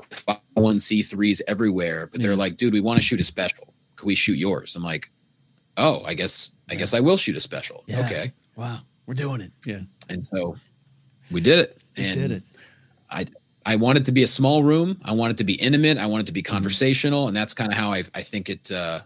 [0.53, 2.38] one C threes everywhere, but they're Yeah.
[2.38, 3.74] like, dude, we want to shoot a special.
[3.95, 4.76] Could we shoot yours?
[4.76, 5.09] I'm like,
[5.78, 6.80] oh, I guess I Yeah.
[6.80, 7.84] guess I will shoot a special.
[7.88, 8.05] Yeah.
[8.05, 8.82] Okay, Wow.
[9.05, 9.51] We're doing it.
[9.66, 9.82] Yeah.
[10.09, 10.57] and so
[11.32, 11.78] we did it.
[11.97, 12.43] We and did it.
[13.66, 14.99] I want it to be a small room.
[15.05, 15.97] I want it to be intimate.
[15.97, 16.53] I want it to be Mm-hmm.
[16.53, 18.70] conversational, and that's kind of how I I think it.
[18.72, 18.99] Uh,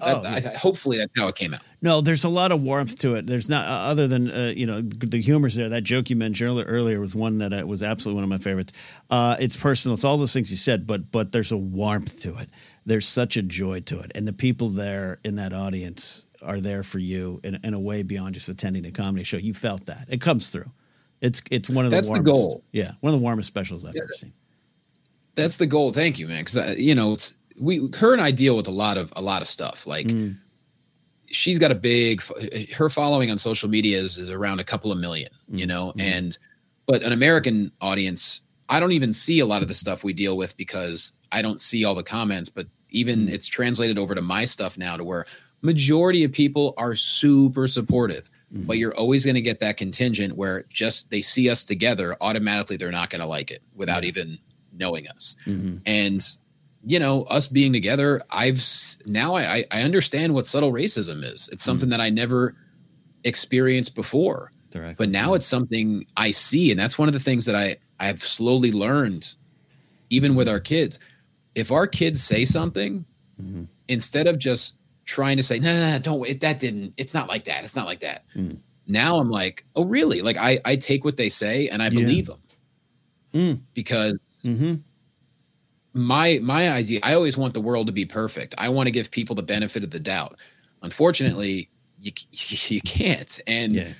[0.00, 1.60] that- Oh, I, I- hopefully, that's how it came out.
[1.80, 3.26] No, there's a lot of warmth to it.
[3.26, 5.68] There's not uh, other than uh, you know the humor's there.
[5.68, 8.38] That joke you mentioned earlier, earlier was one that uh, was absolutely one of my
[8.42, 8.72] favorites.
[9.10, 9.94] Uh, it's personal.
[9.94, 12.46] It's all those things you said, but but there's a warmth to it.
[12.86, 16.82] There's such a joy to it, and the people there in that audience are there
[16.82, 19.36] for you in, in a way beyond just attending a comedy show.
[19.36, 20.70] You felt that it comes through.
[21.20, 22.64] It's it's one of the That's the warmest, goal.
[22.72, 24.02] Yeah, one of the warmest specials I've Yeah.
[24.02, 24.32] ever seen.
[25.34, 25.92] That's the goal.
[25.92, 26.44] Thank you, man.
[26.44, 29.40] Because you know, it's we her and I deal with a lot of a lot
[29.42, 29.86] of stuff.
[29.86, 30.36] Like Mm.
[31.28, 32.20] she's got a big
[32.74, 35.30] her following on social media is, is around a couple of million.
[35.48, 36.02] You Mm, know, mm.
[36.02, 36.38] and
[36.86, 40.36] but an American audience, I don't even see a lot of the stuff we deal
[40.36, 42.48] with because I don't see all the comments.
[42.48, 43.32] But even Mm.
[43.32, 45.24] it's translated over to my stuff now to where
[45.62, 48.66] majority of people are super supportive Mm.
[48.66, 52.76] but you're always going to get that contingent where just they see us together automatically
[52.76, 54.36] they're not going to like it without even
[54.76, 55.80] knowing us Mhm.
[55.86, 56.20] and
[56.84, 58.60] you know us being together i've
[59.06, 62.54] now I, I- understand what subtle racism is it's something that i never
[63.24, 64.94] experienced before Directly.
[64.98, 68.20] but now it's something i see and that's one of the things that i i've
[68.20, 69.34] slowly learned
[70.10, 70.98] even with our kids
[71.54, 73.04] if our kids say something
[73.40, 73.66] Mhm.
[73.88, 74.74] instead of just
[75.04, 77.76] trying to say no no, no don't wait that didn't it's not like that it's
[77.76, 78.56] not like that Mm.
[78.88, 81.90] now i'm like oh really like i i take what they say and i Yeah.
[81.90, 82.38] believe them
[83.34, 83.60] Mm.
[83.74, 84.80] because Mhm.
[85.94, 89.10] My my idea i always want the world to be perfect i want to give
[89.10, 90.36] people the benefit of the doubt
[90.82, 91.68] unfortunately
[92.00, 92.12] you
[92.68, 93.92] you can't and Yeah.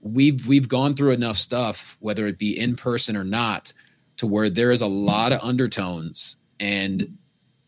[0.00, 3.72] we've we've gone through enough stuff whether it be in person or not
[4.16, 7.16] to where there is a lot of undertones and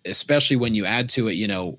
[0.07, 1.79] especially when you add to it you know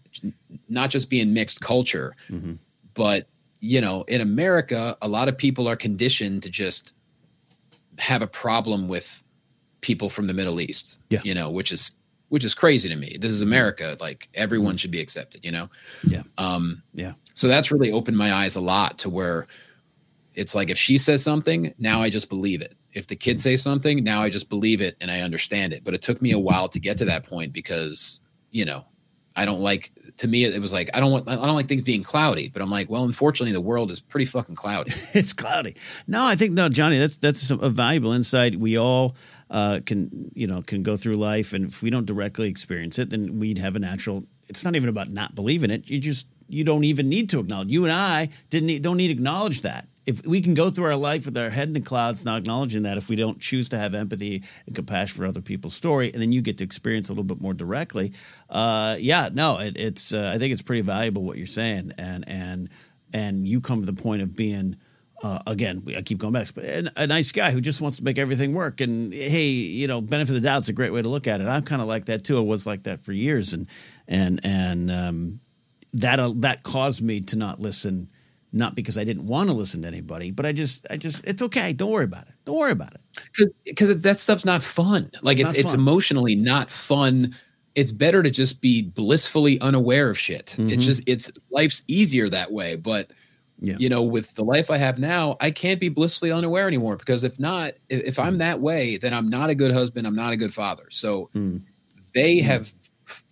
[0.69, 2.57] not just being mixed culture Mhm.
[2.93, 3.27] but
[3.59, 6.95] you know in america a lot of people are conditioned to just
[7.99, 9.20] have a problem with
[9.82, 11.19] people from the middle east Yeah.
[11.23, 11.95] you know which is
[12.29, 15.69] which is crazy to me this is america like everyone should be accepted you know
[16.07, 16.21] Yeah.
[16.38, 17.13] um Yeah.
[17.34, 19.47] so that's really opened my eyes a lot to where
[20.34, 23.55] it's like if she says something now i just believe it if the kids say
[23.55, 26.39] something now i just believe it and i understand it but it took me a
[26.39, 28.19] while to get to that point because
[28.51, 28.86] you know
[29.36, 31.82] i don't like to me it was like i don't want i don't like things
[31.84, 35.73] being cloudy but i'm like well unfortunately the world is pretty fucking cloudy it's cloudy.
[36.07, 36.97] No, I think no, Jonny.
[36.97, 38.55] That's that's a valuable insight.
[38.55, 39.15] We all
[39.51, 43.09] uh, can you know can go through life, and if we don't directly experience it,
[43.09, 44.23] then we'd have a natural.
[44.47, 45.89] It's not even about not believing it.
[45.89, 47.69] You just you don't even need to acknowledge.
[47.69, 49.87] You and I didn't need, don't need to acknowledge that.
[50.07, 52.83] If we can go through our life with our head in the clouds, not acknowledging
[52.83, 56.21] that, if we don't choose to have empathy and compassion for other people's story, and
[56.21, 58.11] then you get to experience a little bit more directly,
[58.49, 60.13] uh, yeah, no, it, it's.
[60.13, 62.69] Uh, I think it's pretty valuable what you're saying, and and
[63.13, 64.77] and you come to the point of being
[65.24, 66.65] uh, again, I keep going back, but
[66.95, 68.82] a, nice guy who just wants to make everything work.
[68.82, 71.41] And hey, you know, benefit of the doubt is a great way to look at
[71.41, 71.47] it.
[71.47, 72.38] I'm kind of like that too.
[72.38, 73.67] I was like that for years, and
[74.07, 75.39] and and um,
[75.93, 78.07] that uh, that caused me to not listen,
[78.51, 81.43] not because I didn't want to listen to anybody, but I just I just it's
[81.43, 81.72] okay.
[81.74, 82.34] Don't worry about it.
[82.45, 83.01] Don't worry about it.
[83.65, 85.80] because that stuff's not fun like it's it's fun.
[85.80, 87.36] emotionally not fun
[87.76, 90.55] it's better to just be blissfully unaware of shit.
[90.57, 90.72] Mhm.
[90.72, 92.76] It's just it's life's easier that way.
[92.76, 93.11] But
[93.64, 93.76] Yeah.
[93.80, 97.24] you know, with the life I have now, I can't be blissfully unaware anymore because
[97.24, 100.07] if not, if, if I'm that way, then I'm not a good husband.
[100.07, 100.86] I'm not a good father.
[100.89, 101.62] So Mm.
[102.16, 102.74] they have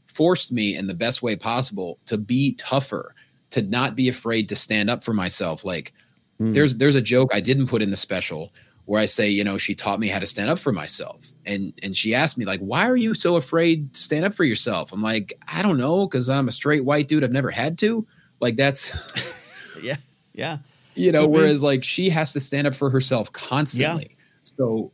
[0.06, 3.16] forced me in the best way possible to be tougher,
[3.52, 5.66] to not be afraid to stand up for myself.
[5.66, 5.94] Like
[6.40, 6.54] Mm.
[6.54, 8.54] there's there's a joke I didn't put in the special
[8.86, 11.32] where I say, you know, she taught me how to stand up for myself.
[11.46, 14.44] And and she asked me like, "Why are you so afraid to stand up for
[14.44, 17.24] yourself?" I'm like, "I don't know, cuz I'm a straight white dude.
[17.24, 18.06] I've never had to."
[18.40, 18.92] Like that's
[19.82, 19.96] Yeah.
[20.40, 20.58] Yeah.
[20.96, 21.38] you know, Could be.
[21.40, 24.08] whereas like she has to stand up for herself constantly.
[24.10, 24.16] Yeah.
[24.44, 24.92] So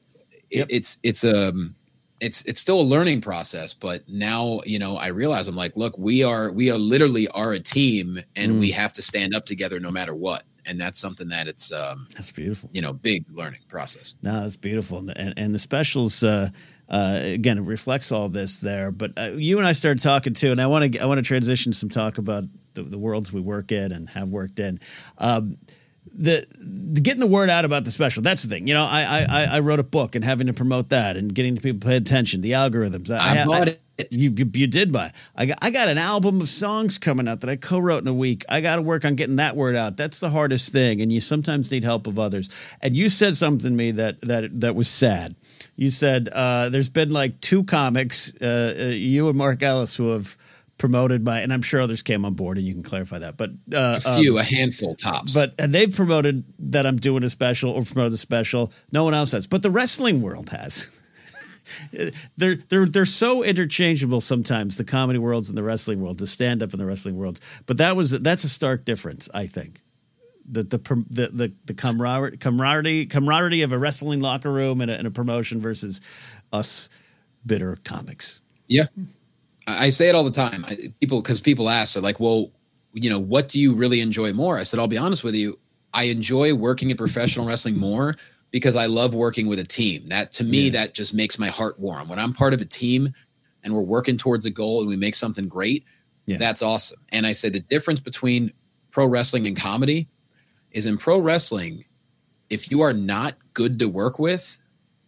[0.51, 0.67] it, Yep.
[0.69, 1.75] it's it's um
[2.21, 5.97] it's it's still a learning process, but now you know I realize I'm like, look,
[5.97, 8.59] we are we are literally are a team, and Mm.
[8.59, 12.07] we have to stand up together no matter what, and that's something that it's um
[12.13, 12.69] That's beautiful.
[12.73, 14.15] you know big learning process.
[14.23, 16.49] No, that's beautiful, and and, and the specials uh,
[16.89, 18.91] uh, again it reflects all this there.
[18.91, 21.23] But uh, you and I started talking too, and I want to I want to
[21.23, 22.43] transition some talk about
[22.75, 24.79] the, the worlds we work in and have worked in.
[25.17, 25.57] Um,
[26.17, 29.25] the, the getting the word out about the special that's the thing you know I,
[29.27, 31.97] I I wrote a book and having to promote that and getting people to pay
[31.97, 33.81] attention the algorithms I, bought it.
[34.11, 35.07] you, you you did buy.
[35.07, 35.29] it.
[35.35, 38.13] I got I got an album of songs coming out that I co-wrote in a
[38.13, 38.43] week.
[38.49, 39.97] I got to work on getting that word out.
[39.97, 42.53] That's the hardest thing, and you sometimes need help of others.
[42.81, 45.35] And you said something to me that that that was sad.
[45.75, 50.11] You said uh, there's been like two comics, uh, uh, you and Mark Ellis, who
[50.11, 50.37] have
[50.77, 53.37] promoted by, and I'm sure others came on board, and you can clarify that.
[53.37, 55.33] But uh, A few, a handful tops.
[55.33, 58.71] but and they've promoted that I'm doing a special or promoted the special.
[58.91, 60.89] No one else has, but the wrestling world has.
[62.37, 64.77] they're they're they're so interchangeable sometimes.
[64.77, 67.41] The comedy worlds and the wrestling world, the stand up and the wrestling worlds.
[67.65, 69.79] But that was that's a stark difference, I think.
[70.49, 70.77] The the
[71.09, 75.11] the the, the camaraderie, camaraderie camaraderie of a wrestling locker room and a, and a
[75.11, 76.01] promotion versus
[76.53, 76.89] us
[77.45, 78.41] bitter comics.
[78.67, 78.85] Yeah,
[79.67, 80.63] I say it all the time.
[80.67, 82.51] I, people, because people ask, they're like, "Well,
[82.93, 85.57] you know, what do you really enjoy more?" I said, "I'll be honest with you.
[85.93, 88.15] I enjoy working in professional wrestling more
[88.51, 90.07] because I love working with a team.
[90.07, 90.71] That to me, Yeah.
[90.73, 92.07] that just makes my heart warm.
[92.07, 93.13] When I'm part of a team
[93.63, 95.83] and we're working towards a goal and we make something great,
[96.25, 96.37] Yeah.
[96.37, 98.51] that's awesome." And I said the difference between
[98.91, 100.07] pro wrestling and comedy
[100.71, 101.85] is in pro wrestling,
[102.49, 104.59] if you are not good to work with,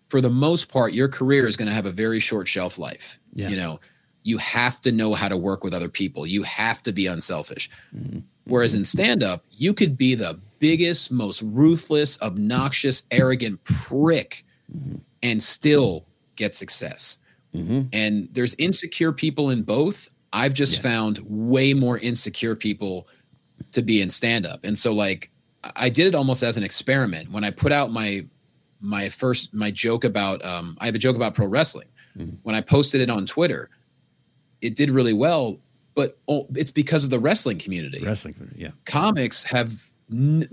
[0.08, 3.20] for the most part, your career is going to have a very short shelf life.
[3.34, 3.50] Yeah.
[3.50, 3.80] You know,
[4.28, 6.28] you have to know how to work with other people.
[6.28, 7.70] You have to be unselfish.
[7.96, 8.20] Mm-hmm.
[8.46, 14.44] Whereas in stand up, you could be the biggest, most ruthless, obnoxious, arrogant prick
[14.76, 14.96] Mm-hmm.
[15.24, 16.04] and still
[16.36, 17.20] get success.
[17.56, 17.88] Mhm.
[17.94, 20.10] And there's insecure people in both.
[20.34, 20.82] I've just Yeah.
[20.82, 23.08] found way more insecure people
[23.72, 24.66] to be in stand up.
[24.66, 25.30] And so like
[25.78, 28.26] I did it almost as an experiment when I put out my
[28.82, 31.88] my first my joke about um I have a joke about pro wrestling.
[32.20, 32.36] Mhm.
[32.44, 33.70] When I posted it on Twitter,
[34.62, 35.58] it did really well,
[35.96, 38.70] but oh, it's because of the wrestling community Wrestling, yeah.
[38.86, 40.48] comics have n-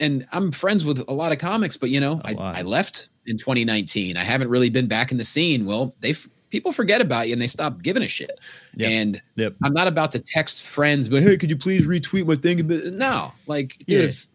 [0.00, 2.34] and i'm friends with a lot of comics but you know I.
[2.38, 6.12] I left in 2019 i haven't really been back in the scene well they
[6.50, 8.38] people forget about you and they stop giving a shit
[8.74, 8.90] Yep.
[8.90, 9.54] and Yep.
[9.64, 12.60] i'm not about to text friends but hey could you please retweet my thing
[12.98, 13.98] no like dude Yeah.
[14.04, 14.26] if,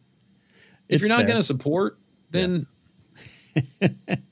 [0.89, 1.95] if you're not going to support
[2.31, 2.65] then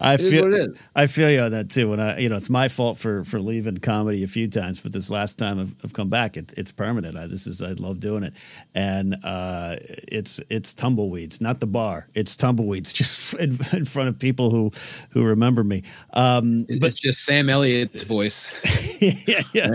[0.00, 1.92] I feel what it is I feel you on that too.
[1.92, 4.92] And I, you know, it's my fault for for leaving comedy a few times, but
[4.92, 7.16] this last time I've, I've come back, it, it's permanent.
[7.16, 8.34] I, this is I love doing it,
[8.74, 9.76] and uh,
[10.08, 12.08] it's it's tumbleweeds, not the bar.
[12.14, 14.70] It's tumbleweeds, just in, in front of people who
[15.10, 15.82] who remember me.
[16.12, 18.52] Um, It- but it's just sam elliott's voice
[19.00, 19.68] yeah, yeah.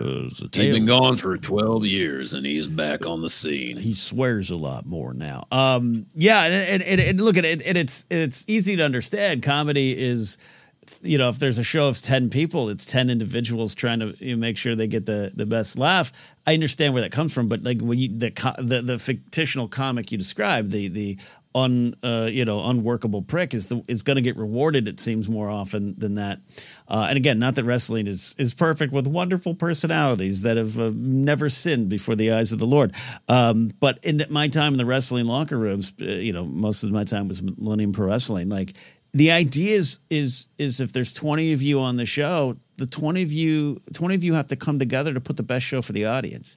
[0.00, 3.76] It's He's been gone for 12 years and he's back on the scene.
[3.76, 5.44] he swears a lot more now.
[5.50, 9.11] Um, yeah, and, and, and, and look at it, and it's it's easy to understand.
[9.42, 10.38] Comedy is,
[11.02, 14.34] you know, if there's a show of ten people, it's ten individuals trying to you
[14.34, 16.34] know, make sure they get the the best laugh.
[16.46, 20.12] I understand where that comes from, but like when you the the, the fictional comic
[20.12, 21.18] you described, the the
[21.54, 24.88] un uh, you know unworkable prick is the, is going to get rewarded.
[24.88, 26.38] It seems more often than that.
[26.88, 30.90] Uh, and again, not that wrestling is is perfect with wonderful personalities that have uh,
[30.94, 32.94] never sinned before the eyes of the Lord.
[33.28, 36.82] Um, but in the, my time in the wrestling locker rooms, uh, you know, most
[36.82, 38.48] of my time was Millennium Pro Wrestling.
[38.48, 38.74] Like
[39.12, 43.22] the idea is is is if there's 20 of you on the show, the 20
[43.22, 45.92] of you 20 of you have to come together to put the best show for
[45.92, 46.56] the audience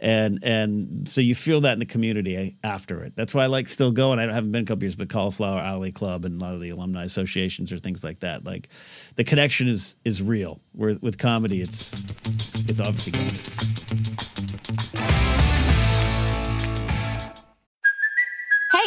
[0.00, 3.14] and and so you feel that in the community eh, after it.
[3.16, 4.18] That's why I like still going.
[4.18, 6.70] I haven't been a couple years, but Cauliflower Alley Club and a lot of the
[6.70, 8.44] alumni associations or things like that.
[8.44, 8.68] Like
[9.16, 10.60] the connection is is real.
[10.74, 11.92] With comedy, it's
[12.68, 14.29] it's obviously comedy.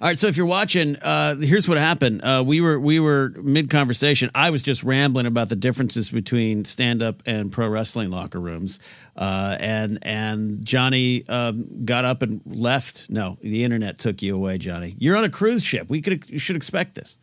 [0.00, 2.20] All right, so if you're watching, uh, here's what happened.
[2.22, 4.30] Uh, we were we were mid conversation.
[4.34, 8.80] I was just rambling about the differences between stand up and pro wrestling locker rooms,
[9.16, 13.08] uh, and and Jonny um, got up and left.
[13.08, 14.94] No, the internet took you away, Jonny.
[14.98, 15.88] You're on a cruise ship.
[15.88, 17.16] We could you should expect this.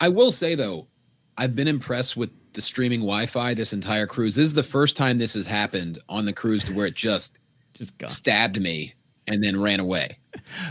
[0.00, 0.86] I will say though,
[1.36, 4.34] I've been impressed with the streaming Wi-Fi this entire cruise.
[4.36, 7.38] This is the first time this has happened on the cruise to where it just
[7.74, 8.06] Just go.
[8.06, 8.94] stabbed me
[9.26, 10.16] and then ran away.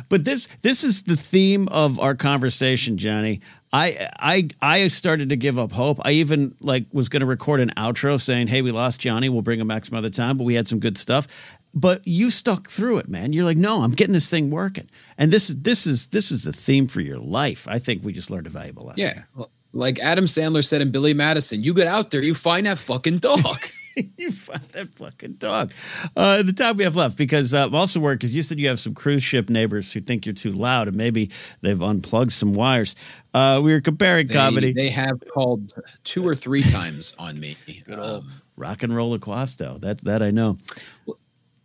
[0.09, 3.41] But this this is the theme of our conversation, Jonny.
[3.74, 5.99] I I I started to give up hope.
[6.03, 9.30] I even like was going to record an outro saying, "Hey, we lost Jonny.
[9.30, 11.57] We'll bring him back some other time." But we had some good stuff.
[11.74, 13.34] But you stuck through it, man.
[13.34, 16.43] You're like, "No, I'm getting this thing working." And this is this is this is
[16.43, 17.68] the theme for your life.
[17.68, 19.12] I think we just learned a valuable lesson.
[19.38, 19.45] Yeah.
[19.74, 23.20] Like Adam Sandler said in Billy Madison, you get out there, you find that fucking
[23.20, 23.39] dog.
[24.18, 25.72] you find that fucking dog.
[26.16, 28.68] Uh, the time we have left, because uh, I'm also worried because you said you
[28.70, 31.30] have some cruise ship neighbors who think you're too loud, and maybe
[31.62, 32.96] they've unplugged some wires.
[33.34, 34.74] Uh, we were comparing They, comedy.
[34.74, 35.74] they have called
[36.04, 37.56] two or three times on me.
[37.92, 39.80] Um, Rock and roll Loquasto.
[39.80, 40.58] That that I know.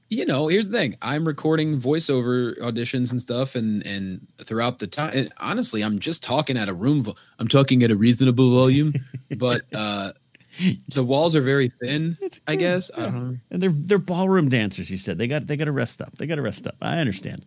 [0.08, 0.96] you know, here's the thing.
[1.02, 6.56] I'm recording voiceover auditions and stuff and and throughout the time honestly, I'm just talking
[6.56, 8.92] at a room vo- I'm talking at a reasonable volume,
[9.38, 10.12] but uh
[10.94, 12.90] the walls are very thin, I guess.
[12.96, 13.36] I don't know.
[13.50, 14.90] And they're they're ballroom dancers.
[14.90, 16.12] You said they got they got to rest up.
[16.12, 16.76] They got to rest up.
[16.80, 17.44] I understand.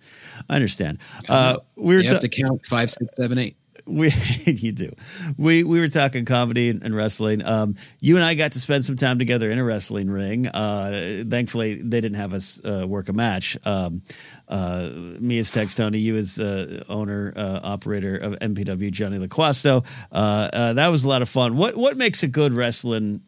[0.49, 0.99] I understand.
[1.27, 3.55] Uh, we were You have ta- to count five, six, seven, eight.
[3.89, 4.11] We
[4.45, 4.91] you do.
[5.37, 7.43] We we were talking comedy and, and wrestling.
[7.43, 10.47] Um, you and I got to spend some time together in a wrestling ring.
[10.47, 13.57] Uh, thankfully, they didn't have us uh, work a match.
[13.65, 14.01] Um,
[14.47, 19.85] uh, me as Tex Tony, you as uh, owner uh, operator of MPW Jonny Loquasto.
[20.11, 21.57] Uh, that was a lot of fun.
[21.57, 23.21] What what makes a good wrestling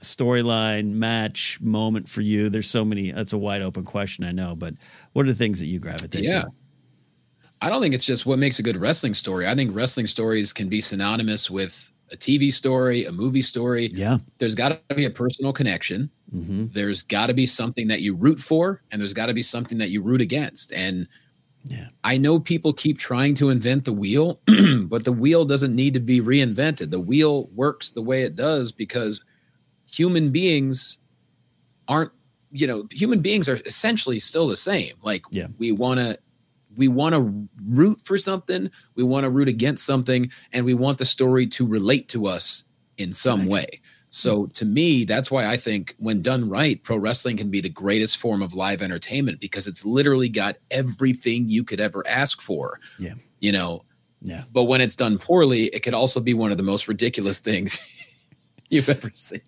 [0.00, 2.48] storyline match moment for you?
[2.48, 3.10] There's so many.
[3.12, 4.54] That's a wide open question, I know.
[4.56, 4.74] But
[5.12, 6.42] what are the things that you gravitate Yeah.
[6.42, 6.48] to?
[7.62, 9.46] I don't think it's just what makes a good wrestling story.
[9.46, 13.88] I think wrestling stories can be synonymous with a TV story, a movie story.
[13.92, 14.18] Yeah.
[14.38, 16.10] There's got to be a personal connection.
[16.30, 19.42] hmm There's got to be something that you root for, and there's got to be
[19.42, 20.72] something that you root against.
[20.72, 21.08] And
[21.64, 21.88] Yeah.
[22.04, 24.38] I know people keep trying to invent the wheel,
[24.88, 26.90] but the wheel doesn't need to be reinvented.
[26.90, 29.20] The wheel works the way it does because
[29.90, 30.98] human beings
[31.88, 32.12] aren't,
[32.52, 34.92] you know, human beings are essentially still the same.
[35.02, 35.48] Like Yeah.
[35.58, 36.16] we want to
[36.76, 40.98] we want to root for something, we want to root against something, and we want
[40.98, 42.64] the story to relate to us
[42.98, 43.66] in some way.
[44.10, 47.68] So to me, that's why I think when done right, pro wrestling can be the
[47.68, 52.78] greatest form of live entertainment because it's literally got everything you could ever ask for.
[52.98, 53.14] Yeah.
[53.40, 53.82] You know,
[54.22, 54.44] Yeah.
[54.52, 57.78] but when it's done poorly, it could also be one of the most ridiculous things
[58.70, 59.40] you've ever seen.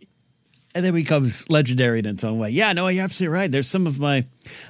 [0.74, 2.50] And then becomes legendary in its own way.
[2.50, 3.50] Yeah, no, you're absolutely right.
[3.50, 4.24] There's some of my,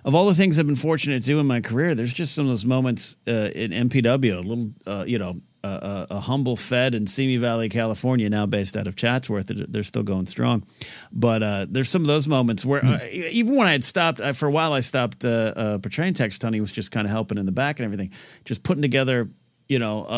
[0.05, 2.45] of all the things I've been fortunate to do in my career, there's just some
[2.45, 5.35] of those moments uh, in MPW, a little, uh, you know,
[5.65, 9.47] a, a humble Fed in Simi Valley, California, now based out of Chatsworth.
[9.49, 10.65] They're, still going strong,
[11.13, 14.33] but uh, there's some of those moments where uh, even when I had stopped I,
[14.33, 16.39] for a while, I stopped uh, uh, portraying Tex.
[16.39, 18.13] Tony was just kind of helping in the back and everything,
[18.45, 19.29] just putting together
[19.69, 20.11] you know, uh,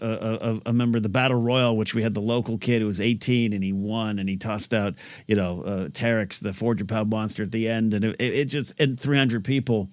[0.00, 2.80] uh, uh, uh, a member of the Battle Royal, which we had the local kid
[2.80, 4.94] who was 18 and he won and he tossed out,
[5.26, 7.94] you know, uh, Terex, the 400 pound monster at the end.
[7.94, 9.88] And it, it just, and 300 people,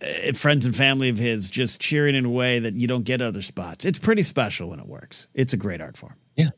[0.00, 3.20] uh, friends and family of his, just cheering in a way that you don't get
[3.20, 3.84] other spots.
[3.84, 5.26] It's pretty special when it works.
[5.34, 6.14] It's a great art form.
[6.36, 6.50] Yeah,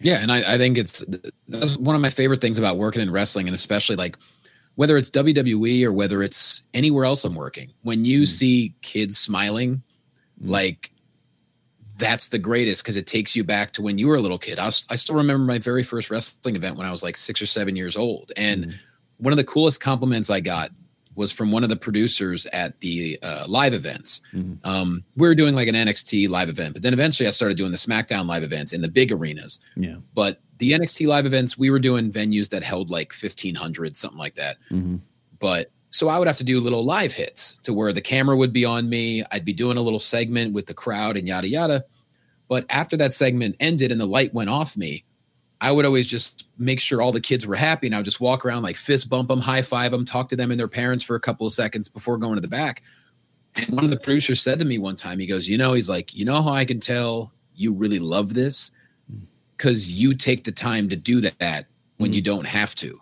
[0.00, 0.18] Yeah.
[0.20, 1.04] and I, I think it's
[1.46, 4.16] that's one of my favorite things about working in wrestling, and especially like
[4.74, 7.70] whether it's WWE or whether it's anywhere else I'm working.
[7.82, 9.82] When you see kids smiling,
[10.40, 10.90] like
[11.98, 14.58] that's the greatest because it takes you back to when you were a little kid.
[14.58, 17.42] I, was, I still remember my very first wrestling event when I was like six
[17.42, 18.74] or seven years old, and
[19.18, 20.70] one of the coolest compliments I got
[21.16, 24.22] was from one of the producers at the uh, live events.
[24.64, 27.72] Um, we were doing like an NXT live event, but then eventually I started doing
[27.72, 29.60] the SmackDown live events in the big arenas.
[29.76, 29.96] Yeah.
[30.14, 34.36] But the NXT live events, we were doing venues that held like 1,500, something like
[34.36, 34.56] that.
[34.70, 34.96] Mm-hmm.
[35.40, 38.52] But so I would have to do little live hits to where the camera would
[38.52, 39.24] be on me.
[39.32, 41.84] I'd be doing a little segment with the crowd and yada, yada.
[42.48, 45.04] But after that segment ended and the light went off me,
[45.60, 47.86] I would always just make sure all the kids were happy.
[47.86, 50.36] And I would just walk around like fist bump them, high five them, talk to
[50.36, 52.82] them and their parents for a couple of seconds before going to the back.
[53.56, 55.88] And one of the producers said to me one time, he goes, You know, he's
[55.88, 58.70] like, You know how I can tell you really love this?
[59.10, 59.24] Hmm.
[59.56, 61.66] Because you take the time to do that
[61.98, 62.26] when you hmm.
[62.26, 63.00] don't have to.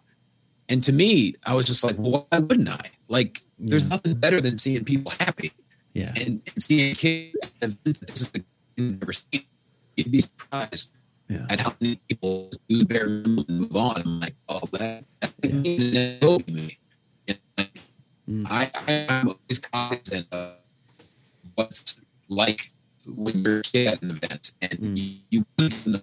[0.69, 2.91] And to me, I was just like, Well, why wouldn't I?
[3.09, 5.53] Like, there's nothing better than seeing people happy
[5.95, 6.12] Yeah.
[6.16, 8.45] and, and seeing kids at an that this is the
[8.77, 9.43] never seen.
[9.97, 10.93] You'd be surprised
[11.29, 11.47] Yeah.
[11.51, 14.03] at how many people do the bare minimum and move on.
[14.03, 16.19] I'm like, oh, that, that yeah.
[16.21, 16.79] helped me.
[17.27, 17.73] You know, like,
[18.29, 18.47] Mm.
[18.51, 20.57] I, I, I'm always cognizant of
[21.55, 21.99] what's
[22.29, 22.71] like
[23.07, 25.19] when you're a kid at an event and Mm.
[25.31, 26.03] you, you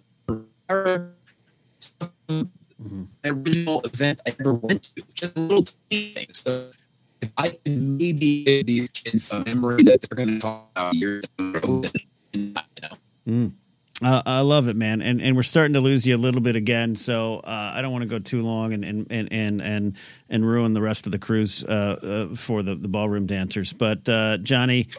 [2.86, 6.28] in the original event I ever went to, just a little tiny thing.
[6.34, 6.72] So
[7.22, 11.24] if I maybe give these kids a memory that they're going to talk about years
[11.38, 11.92] down the road,
[12.34, 13.48] and, you know, hmm.
[14.04, 16.58] Uh, I love it, man, and and we're starting to lose you a little bit
[16.58, 16.96] again.
[16.96, 19.98] So uh, I don't want to go too long and and and and and,
[20.30, 23.72] and ruin the rest of the cruise uh, uh, for the the ballroom dancers.
[23.72, 24.90] But uh, Jonny,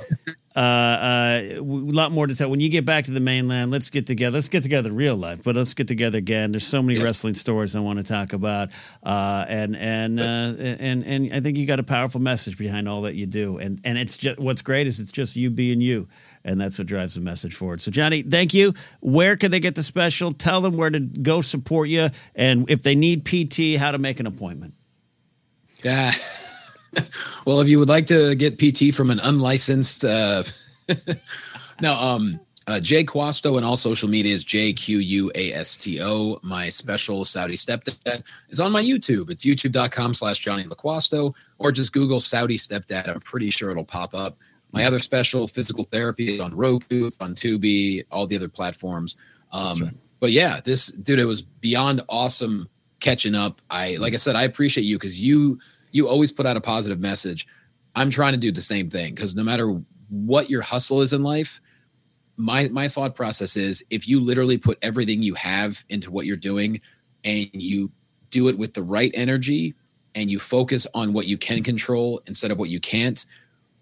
[0.56, 2.48] uh, uh, a lot more to tell.
[2.48, 4.32] When you get back to the mainland, let's get together.
[4.36, 6.52] Let's get together in real life, but let's get together again.
[6.52, 7.04] There's so many Yes.
[7.06, 8.70] wrestling stories I want to talk about,
[9.02, 13.02] uh, and and uh, and and I think you got a powerful message behind all
[13.02, 13.58] that you do.
[13.58, 16.08] And and it's just what's great is it's just you being you.
[16.46, 17.80] And that's what drives the message forward.
[17.80, 18.72] So, Jonny, thank you.
[19.00, 20.30] Where can they get the special?
[20.30, 22.08] Tell them where to go support you.
[22.36, 24.72] And if they need PT, how to make an appointment.
[25.82, 26.12] Yeah.
[27.44, 30.44] well, if you would like to get PT from an unlicensed, uh,
[31.80, 35.76] no, um, uh, Jay Quasto and all social media is J Q U A S
[35.76, 36.38] T O.
[36.42, 39.30] My special Saudi stepdad is on my YouTube.
[39.30, 43.08] It's youtube.com slash Jonny Loquasto or just Google Saudi stepdad.
[43.08, 44.36] I'm pretty sure it'll pop up.
[44.76, 49.16] My other special physical therapy is on Roku, it's on Tubi, all the other platforms.
[49.50, 52.68] Um, But yeah, this dude, it was beyond awesome
[53.00, 53.62] catching up.
[53.70, 55.58] I like I said, I appreciate you because you
[55.92, 57.46] you always put out a positive message.
[57.94, 61.22] I'm trying to do the same thing because no matter what your hustle is in
[61.22, 61.60] life,
[62.36, 66.36] my my thought process is if you literally put everything you have into what you're
[66.36, 66.80] doing
[67.24, 67.90] and you
[68.30, 69.74] do it with the right energy
[70.14, 73.24] and you focus on what you can control instead of what you can't,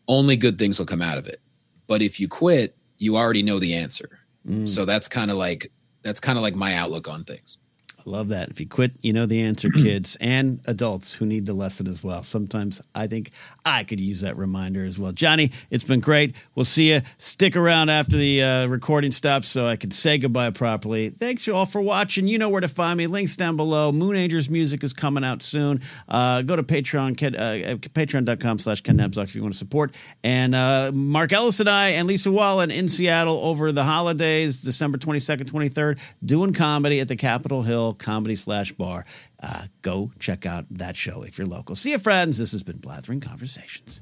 [0.08, 1.40] only good things will come out of it.
[1.86, 4.20] But if you quit, you already know the answer.
[4.46, 4.68] Mm.
[4.68, 5.70] So that's kind of like
[6.02, 7.58] that's kind of like my outlook on things.
[8.06, 8.48] I love that.
[8.48, 12.04] If you quit, you know the answer, kids and adults who need the lesson as
[12.04, 12.22] well.
[12.22, 13.30] Sometimes I think
[13.64, 15.12] I could use that reminder as well.
[15.12, 16.36] Jonny, it's been great.
[16.54, 17.00] We'll see you.
[17.16, 21.08] Stick around after the uh, recording stops so I can say goodbye properly.
[21.08, 22.26] Thanks you all for watching.
[22.28, 23.06] You know where to find me.
[23.06, 23.90] Links down below.
[23.90, 25.80] Moonagers music is coming out soon.
[26.08, 29.98] Uh, go to Patreon, Ken, uh, patreon.com slash Ken Napzok if you want to support.
[30.22, 34.98] And uh, Mark Ellis and I and Lisa Wallen in Seattle over the holidays, December
[34.98, 39.04] 22nd, 23rd, doing comedy at the Capitol Hill Comedy Slash Bar.
[39.42, 41.74] Uh, go check out that show if you're local.
[41.74, 42.38] See you, friends.
[42.38, 44.00] This has been Blathering Conversations.